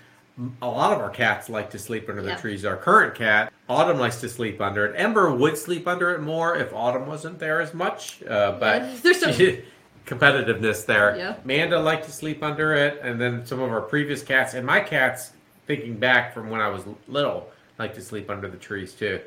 A 0.62 0.66
lot 0.68 0.92
of 0.92 1.00
our 1.00 1.10
cats 1.10 1.48
like 1.48 1.68
to 1.72 1.78
sleep 1.78 2.08
under 2.08 2.22
the 2.22 2.30
Yeah. 2.30 2.36
trees. 2.36 2.64
Our 2.64 2.76
current 2.76 3.14
cat, 3.14 3.52
Autumn, 3.68 3.98
likes 3.98 4.20
to 4.20 4.28
sleep 4.28 4.60
under 4.60 4.86
it. 4.86 4.94
Ember 4.96 5.34
would 5.34 5.58
sleep 5.58 5.86
under 5.88 6.12
it 6.14 6.20
more 6.20 6.56
if 6.56 6.72
Autumn 6.72 7.06
wasn't 7.06 7.38
there 7.40 7.60
as 7.60 7.74
much, 7.74 8.22
uh, 8.22 8.52
but 8.52 8.82
Yeah, 8.82 8.96
there's 9.02 9.20
some- 9.20 9.32
competitiveness 10.06 10.86
there. 10.86 11.16
Yeah. 11.16 11.34
Manda 11.44 11.78
liked 11.78 12.04
to 12.06 12.12
sleep 12.12 12.42
under 12.42 12.72
it, 12.72 12.98
and 13.02 13.20
then 13.20 13.44
some 13.44 13.60
of 13.60 13.70
our 13.70 13.80
previous 13.82 14.22
cats 14.22 14.54
and 14.54 14.64
my 14.66 14.80
cats, 14.80 15.32
thinking 15.66 15.96
back 15.96 16.32
from 16.32 16.48
when 16.50 16.60
I 16.62 16.68
was 16.68 16.84
little, 17.08 17.50
like 17.78 17.94
to 17.96 18.00
sleep 18.00 18.30
under 18.30 18.48
the 18.48 18.56
trees 18.56 18.94
too. 18.94 19.20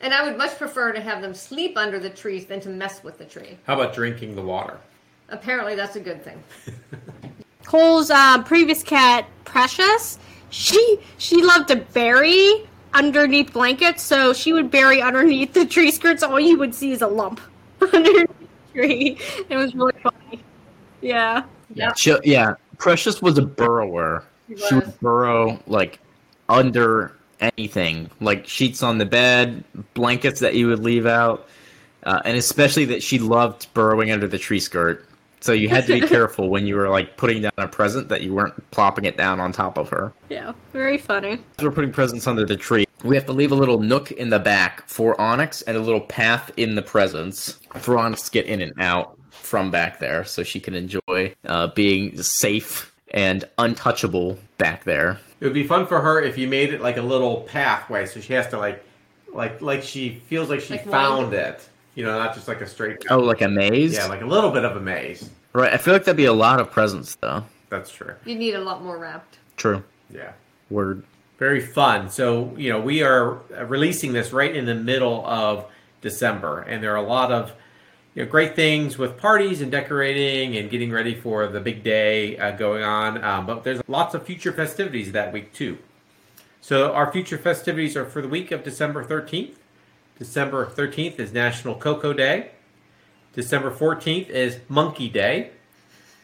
And 0.00 0.14
I 0.14 0.22
would 0.24 0.38
much 0.38 0.56
prefer 0.56 0.92
to 0.92 1.00
have 1.00 1.20
them 1.22 1.34
sleep 1.34 1.76
under 1.76 1.98
the 1.98 2.08
trees 2.10 2.46
than 2.46 2.60
to 2.60 2.68
mess 2.70 3.04
with 3.04 3.18
the 3.18 3.24
tree. 3.24 3.58
How 3.66 3.74
about 3.74 3.94
drinking 3.94 4.36
the 4.36 4.42
water? 4.42 4.78
Apparently, 5.32 5.74
that's 5.74 5.96
a 5.96 6.00
good 6.00 6.22
thing. 6.22 6.42
Cole's 7.64 8.10
uh, 8.10 8.42
previous 8.44 8.82
cat, 8.82 9.26
Precious, 9.44 10.18
she 10.52 10.98
she 11.16 11.42
loved 11.42 11.68
to 11.68 11.76
bury 11.76 12.68
underneath 12.92 13.52
blankets, 13.52 14.02
so 14.02 14.32
she 14.34 14.52
would 14.52 14.70
bury 14.70 15.00
underneath 15.00 15.54
the 15.54 15.64
tree 15.64 15.90
skirts. 15.90 16.22
All 16.22 16.38
you 16.38 16.58
would 16.58 16.74
see 16.74 16.92
is 16.92 17.02
a 17.02 17.06
lump 17.06 17.40
underneath 17.80 18.28
the 18.28 18.46
tree. 18.74 19.18
It 19.48 19.56
was 19.56 19.74
really 19.74 19.94
funny. 20.02 20.44
Yeah. 21.00 21.44
Yep. 21.74 21.96
She, 21.96 22.14
yeah, 22.24 22.54
Precious 22.76 23.22
was 23.22 23.38
a 23.38 23.42
burrower. 23.42 24.24
She 24.48 24.56
She 24.56 24.74
would 24.74 25.00
burrow 25.00 25.58
like 25.66 25.98
under 26.50 27.16
anything, 27.40 28.10
like 28.20 28.46
sheets 28.46 28.82
on 28.82 28.98
the 28.98 29.06
bed, 29.06 29.64
blankets 29.94 30.38
that 30.40 30.54
you 30.54 30.66
would 30.66 30.80
leave 30.80 31.06
out, 31.06 31.48
uh, 32.04 32.20
and 32.26 32.36
especially 32.36 32.84
that 32.84 33.02
she 33.02 33.18
loved 33.18 33.72
burrowing 33.72 34.10
under 34.10 34.28
the 34.28 34.38
tree 34.38 34.60
skirt. 34.60 35.08
So 35.42 35.52
you 35.52 35.68
had 35.68 35.86
to 35.88 36.00
be 36.00 36.06
careful 36.06 36.48
when 36.48 36.66
you 36.66 36.76
were 36.76 36.88
like 36.88 37.16
putting 37.16 37.42
down 37.42 37.52
a 37.58 37.68
present 37.68 38.08
that 38.08 38.22
you 38.22 38.32
weren't 38.32 38.70
plopping 38.70 39.04
it 39.04 39.16
down 39.16 39.40
on 39.40 39.52
top 39.52 39.76
of 39.76 39.88
her. 39.90 40.12
Yeah. 40.30 40.52
Very 40.72 40.96
funny. 40.98 41.32
As 41.58 41.64
we're 41.64 41.70
putting 41.72 41.92
presents 41.92 42.26
under 42.26 42.46
the 42.46 42.56
tree, 42.56 42.86
we 43.04 43.16
have 43.16 43.26
to 43.26 43.32
leave 43.32 43.52
a 43.52 43.56
little 43.56 43.80
nook 43.80 44.12
in 44.12 44.30
the 44.30 44.38
back 44.38 44.88
for 44.88 45.20
Onyx 45.20 45.62
and 45.62 45.76
a 45.76 45.80
little 45.80 46.00
path 46.00 46.50
in 46.56 46.76
the 46.76 46.82
presents 46.82 47.58
for 47.74 47.98
Onyx 47.98 48.22
to 48.22 48.30
get 48.30 48.46
in 48.46 48.60
and 48.62 48.72
out 48.80 49.18
from 49.30 49.70
back 49.70 49.98
there 49.98 50.24
so 50.24 50.42
she 50.42 50.60
can 50.60 50.74
enjoy 50.74 51.34
uh, 51.46 51.66
being 51.68 52.16
safe 52.22 52.94
and 53.12 53.44
untouchable 53.58 54.38
back 54.58 54.84
there. 54.84 55.18
It 55.40 55.44
would 55.46 55.54
be 55.54 55.66
fun 55.66 55.86
for 55.88 56.00
her 56.00 56.22
if 56.22 56.38
you 56.38 56.46
made 56.46 56.72
it 56.72 56.80
like 56.80 56.96
a 56.96 57.02
little 57.02 57.40
pathway, 57.42 58.06
so 58.06 58.20
she 58.20 58.32
has 58.34 58.46
to 58.48 58.58
like, 58.58 58.84
like, 59.34 59.60
like 59.60 59.82
she 59.82 60.22
feels 60.28 60.48
like 60.48 60.60
she 60.60 60.74
Like 60.74 60.86
found 60.88 61.30
wind. 61.30 61.34
it. 61.34 61.68
You 61.94 62.04
know, 62.04 62.18
not 62.18 62.34
just 62.34 62.48
like 62.48 62.60
a 62.60 62.66
straight. 62.66 63.04
Oh, 63.10 63.18
like 63.18 63.42
a 63.42 63.48
maze? 63.48 63.94
Yeah, 63.94 64.06
like 64.06 64.22
a 64.22 64.26
little 64.26 64.50
bit 64.50 64.64
of 64.64 64.76
a 64.76 64.80
maze. 64.80 65.28
right. 65.52 65.72
I 65.72 65.76
feel 65.76 65.92
like 65.92 66.04
that'd 66.04 66.16
be 66.16 66.24
a 66.24 66.32
lot 66.32 66.60
of 66.60 66.70
presents, 66.70 67.16
though. 67.16 67.44
That's 67.68 67.90
true. 67.90 68.14
You 68.24 68.34
need 68.34 68.54
a 68.54 68.60
lot 68.60 68.82
more 68.82 68.98
wrapped. 68.98 69.38
True. 69.56 69.82
Yeah. 70.10 70.32
Word. 70.70 71.04
Very 71.38 71.60
fun. 71.60 72.08
So, 72.10 72.54
you 72.56 72.70
know, 72.70 72.80
we 72.80 73.02
are 73.02 73.40
releasing 73.64 74.12
this 74.12 74.32
right 74.32 74.54
in 74.54 74.64
the 74.66 74.74
middle 74.74 75.26
of 75.26 75.66
December, 76.00 76.60
and 76.60 76.82
there 76.82 76.92
are 76.92 77.02
a 77.04 77.08
lot 77.08 77.32
of 77.32 77.52
you 78.14 78.24
know, 78.24 78.30
great 78.30 78.54
things 78.54 78.98
with 78.98 79.16
parties 79.16 79.60
and 79.60 79.72
decorating 79.72 80.56
and 80.56 80.70
getting 80.70 80.92
ready 80.92 81.14
for 81.14 81.46
the 81.46 81.60
big 81.60 81.82
day 81.82 82.36
uh, 82.38 82.52
going 82.52 82.82
on. 82.82 83.22
Um, 83.24 83.46
but 83.46 83.64
there's 83.64 83.80
lots 83.88 84.14
of 84.14 84.24
future 84.24 84.52
festivities 84.52 85.12
that 85.12 85.32
week, 85.32 85.52
too. 85.52 85.78
So, 86.60 86.92
our 86.92 87.10
future 87.10 87.38
festivities 87.38 87.96
are 87.96 88.04
for 88.04 88.22
the 88.22 88.28
week 88.28 88.52
of 88.52 88.62
December 88.62 89.04
13th. 89.04 89.54
December 90.18 90.66
13th 90.66 91.18
is 91.18 91.32
National 91.32 91.74
Cocoa 91.74 92.12
Day. 92.12 92.50
December 93.34 93.70
14th 93.70 94.28
is 94.28 94.58
Monkey 94.68 95.08
Day. 95.08 95.50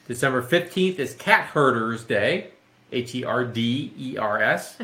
December 0.06 0.42
15th 0.42 0.98
is 0.98 1.14
Cat 1.14 1.46
Herders 1.48 2.04
Day. 2.04 2.50
H 2.92 3.14
E 3.14 3.24
R 3.24 3.44
D 3.44 3.92
E 3.98 4.16
R 4.16 4.42
S. 4.42 4.78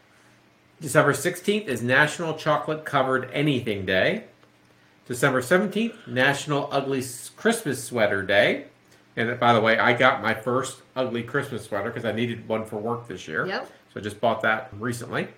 December 0.80 1.12
16th 1.12 1.66
is 1.66 1.82
National 1.82 2.34
Chocolate 2.34 2.84
Covered 2.84 3.30
Anything 3.32 3.86
Day. 3.86 4.24
December 5.06 5.40
17th, 5.40 6.06
National 6.06 6.68
Ugly 6.72 7.02
Christmas 7.36 7.82
Sweater 7.82 8.22
Day. 8.22 8.66
And 9.16 9.38
by 9.40 9.54
the 9.54 9.60
way, 9.60 9.78
I 9.78 9.94
got 9.94 10.20
my 10.20 10.34
first 10.34 10.82
ugly 10.94 11.22
Christmas 11.22 11.64
sweater 11.64 11.88
because 11.90 12.04
I 12.04 12.12
needed 12.12 12.46
one 12.46 12.66
for 12.66 12.76
work 12.76 13.08
this 13.08 13.26
year. 13.26 13.46
Yep. 13.46 13.70
So 13.94 14.00
I 14.00 14.02
just 14.02 14.20
bought 14.20 14.42
that 14.42 14.68
recently. 14.78 15.28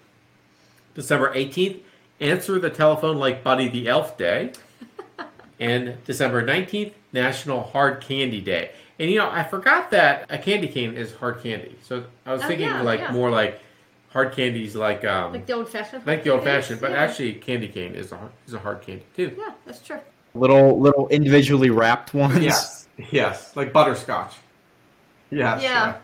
December 0.95 1.33
18th, 1.35 1.83
Answer 2.21 2.59
the 2.59 2.71
Telephone 2.71 3.17
Like 3.19 3.45
Buddy 3.45 3.69
the 3.69 3.89
Elf 3.89 4.17
Day. 4.19 4.53
and 5.61 5.97
December 6.05 6.45
19th, 6.45 6.93
National 7.13 7.63
Hard 7.63 8.01
Candy 8.01 8.41
Day. 8.41 8.71
And 8.99 9.11
you 9.11 9.19
know, 9.19 9.31
I 9.31 9.45
forgot 9.45 9.91
that 9.93 10.27
a 10.29 10.39
candy 10.39 10.69
cane 10.69 10.95
is 10.95 11.15
hard 11.15 11.43
candy. 11.43 11.77
So 11.83 12.05
I 12.27 12.33
was 12.33 12.43
Oh, 12.43 12.49
thinking 12.49 12.67
yeah, 12.67 12.83
like 12.83 13.01
yeah. 13.01 13.13
more 13.13 13.31
like 13.31 13.61
hard 14.11 14.33
candies 14.33 14.75
like 14.75 15.05
um 15.05 15.33
Like 15.33 15.47
the 15.47 15.53
old 15.53 15.69
fashioned. 15.69 16.05
like 16.07 16.25
the 16.25 16.31
old 16.31 16.43
fashioned, 16.45 16.81
but 16.81 16.91
yeah. 16.91 16.97
actually 16.99 17.35
candy 17.35 17.69
cane 17.69 17.95
is 17.95 18.11
a 18.13 18.19
is 18.47 18.55
a 18.55 18.59
hard 18.59 18.83
candy 18.83 19.05
too. 19.17 19.35
Yeah, 19.39 19.53
that's 19.65 19.81
true. 19.81 20.01
Little, 20.35 20.79
little 20.81 21.09
individually 21.09 21.71
wrapped 21.71 22.13
ones. 22.15 22.39
Yes, 22.45 22.89
yes, 23.11 23.55
like 23.57 23.73
butterscotch. 23.73 24.35
Yes. 25.31 25.63
Yeah. 25.63 25.97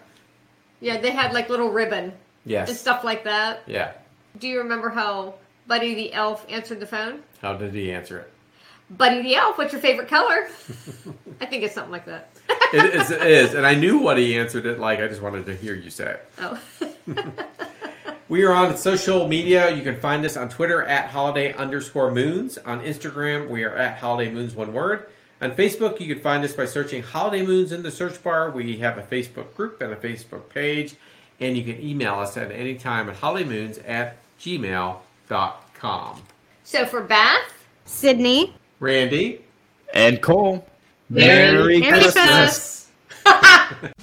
Yeah, 0.80 0.98
they 1.00 1.10
had 1.10 1.32
like 1.32 1.48
little 1.48 1.70
ribbon 1.70 2.04
and 2.04 2.12
Yes. 2.44 2.78
stuff 2.80 3.04
like 3.04 3.24
that. 3.24 3.62
Yeah. 3.66 3.92
Do 4.38 4.46
you 4.48 4.58
remember 4.58 4.88
how 4.90 5.34
Buddy 5.66 5.94
the 5.94 6.12
Elf 6.12 6.44
answered 6.48 6.80
the 6.80 6.86
phone? 6.86 7.22
How 7.40 7.54
did 7.54 7.74
he 7.74 7.90
answer 7.90 8.18
it? 8.18 8.30
Buddy 8.90 9.22
the 9.22 9.36
Elf, 9.36 9.56
what's 9.56 9.72
your 9.72 9.80
favorite 9.80 10.08
color? 10.08 10.48
I 11.40 11.46
think 11.46 11.62
it's 11.62 11.74
something 11.74 11.92
like 11.92 12.06
that. 12.06 12.30
It 12.72 12.94
is, 12.94 13.10
it 13.10 13.22
is, 13.22 13.54
and 13.54 13.64
I 13.64 13.74
knew 13.74 13.98
what 13.98 14.18
he 14.18 14.36
answered 14.36 14.66
it 14.66 14.78
like. 14.78 15.00
I 15.00 15.08
just 15.08 15.22
wanted 15.22 15.46
to 15.46 15.54
hear 15.56 15.74
you 15.74 15.90
say 15.90 16.16
it. 16.16 16.28
Oh. 16.38 16.60
We 18.26 18.42
are 18.44 18.52
on 18.54 18.74
social 18.78 19.28
media. 19.28 19.70
You 19.70 19.82
can 19.82 20.00
find 20.00 20.24
us 20.24 20.34
on 20.34 20.48
Twitter 20.48 20.82
at 20.82 21.10
holiday 21.10 21.52
underscore 21.52 22.10
moons. 22.10 22.56
On 22.56 22.80
Instagram, 22.80 23.50
we 23.50 23.64
are 23.64 23.76
at 23.76 23.98
holiday 23.98 24.32
moons, 24.32 24.54
one 24.54 24.72
word. 24.72 25.06
On 25.42 25.50
Facebook, 25.50 26.00
you 26.00 26.14
can 26.14 26.22
find 26.22 26.42
us 26.42 26.54
by 26.54 26.64
searching 26.64 27.02
holiday 27.02 27.44
moons 27.44 27.70
in 27.70 27.82
the 27.82 27.90
search 27.90 28.22
bar. 28.22 28.50
We 28.50 28.78
have 28.78 28.96
a 28.96 29.02
Facebook 29.02 29.54
group 29.54 29.82
and 29.82 29.92
a 29.92 29.96
Facebook 29.96 30.48
page. 30.48 30.94
And 31.38 31.54
you 31.54 31.64
can 31.64 31.84
email 31.84 32.14
us 32.14 32.38
at 32.38 32.50
any 32.50 32.76
time 32.76 33.10
at 33.10 33.16
hollymoons 33.16 33.78
at 33.86 34.16
gmail.com. 34.40 35.00
so 36.64 36.86
for 36.86 37.00
Bath, 37.02 37.52
Sydney. 37.84 38.54
Randy, 38.80 39.40
And 39.92 40.20
Cole. 40.20 40.66
Merry 41.08 41.80
Merry 41.80 42.00
Christmas. 42.00 42.90
Christmas. 43.24 43.92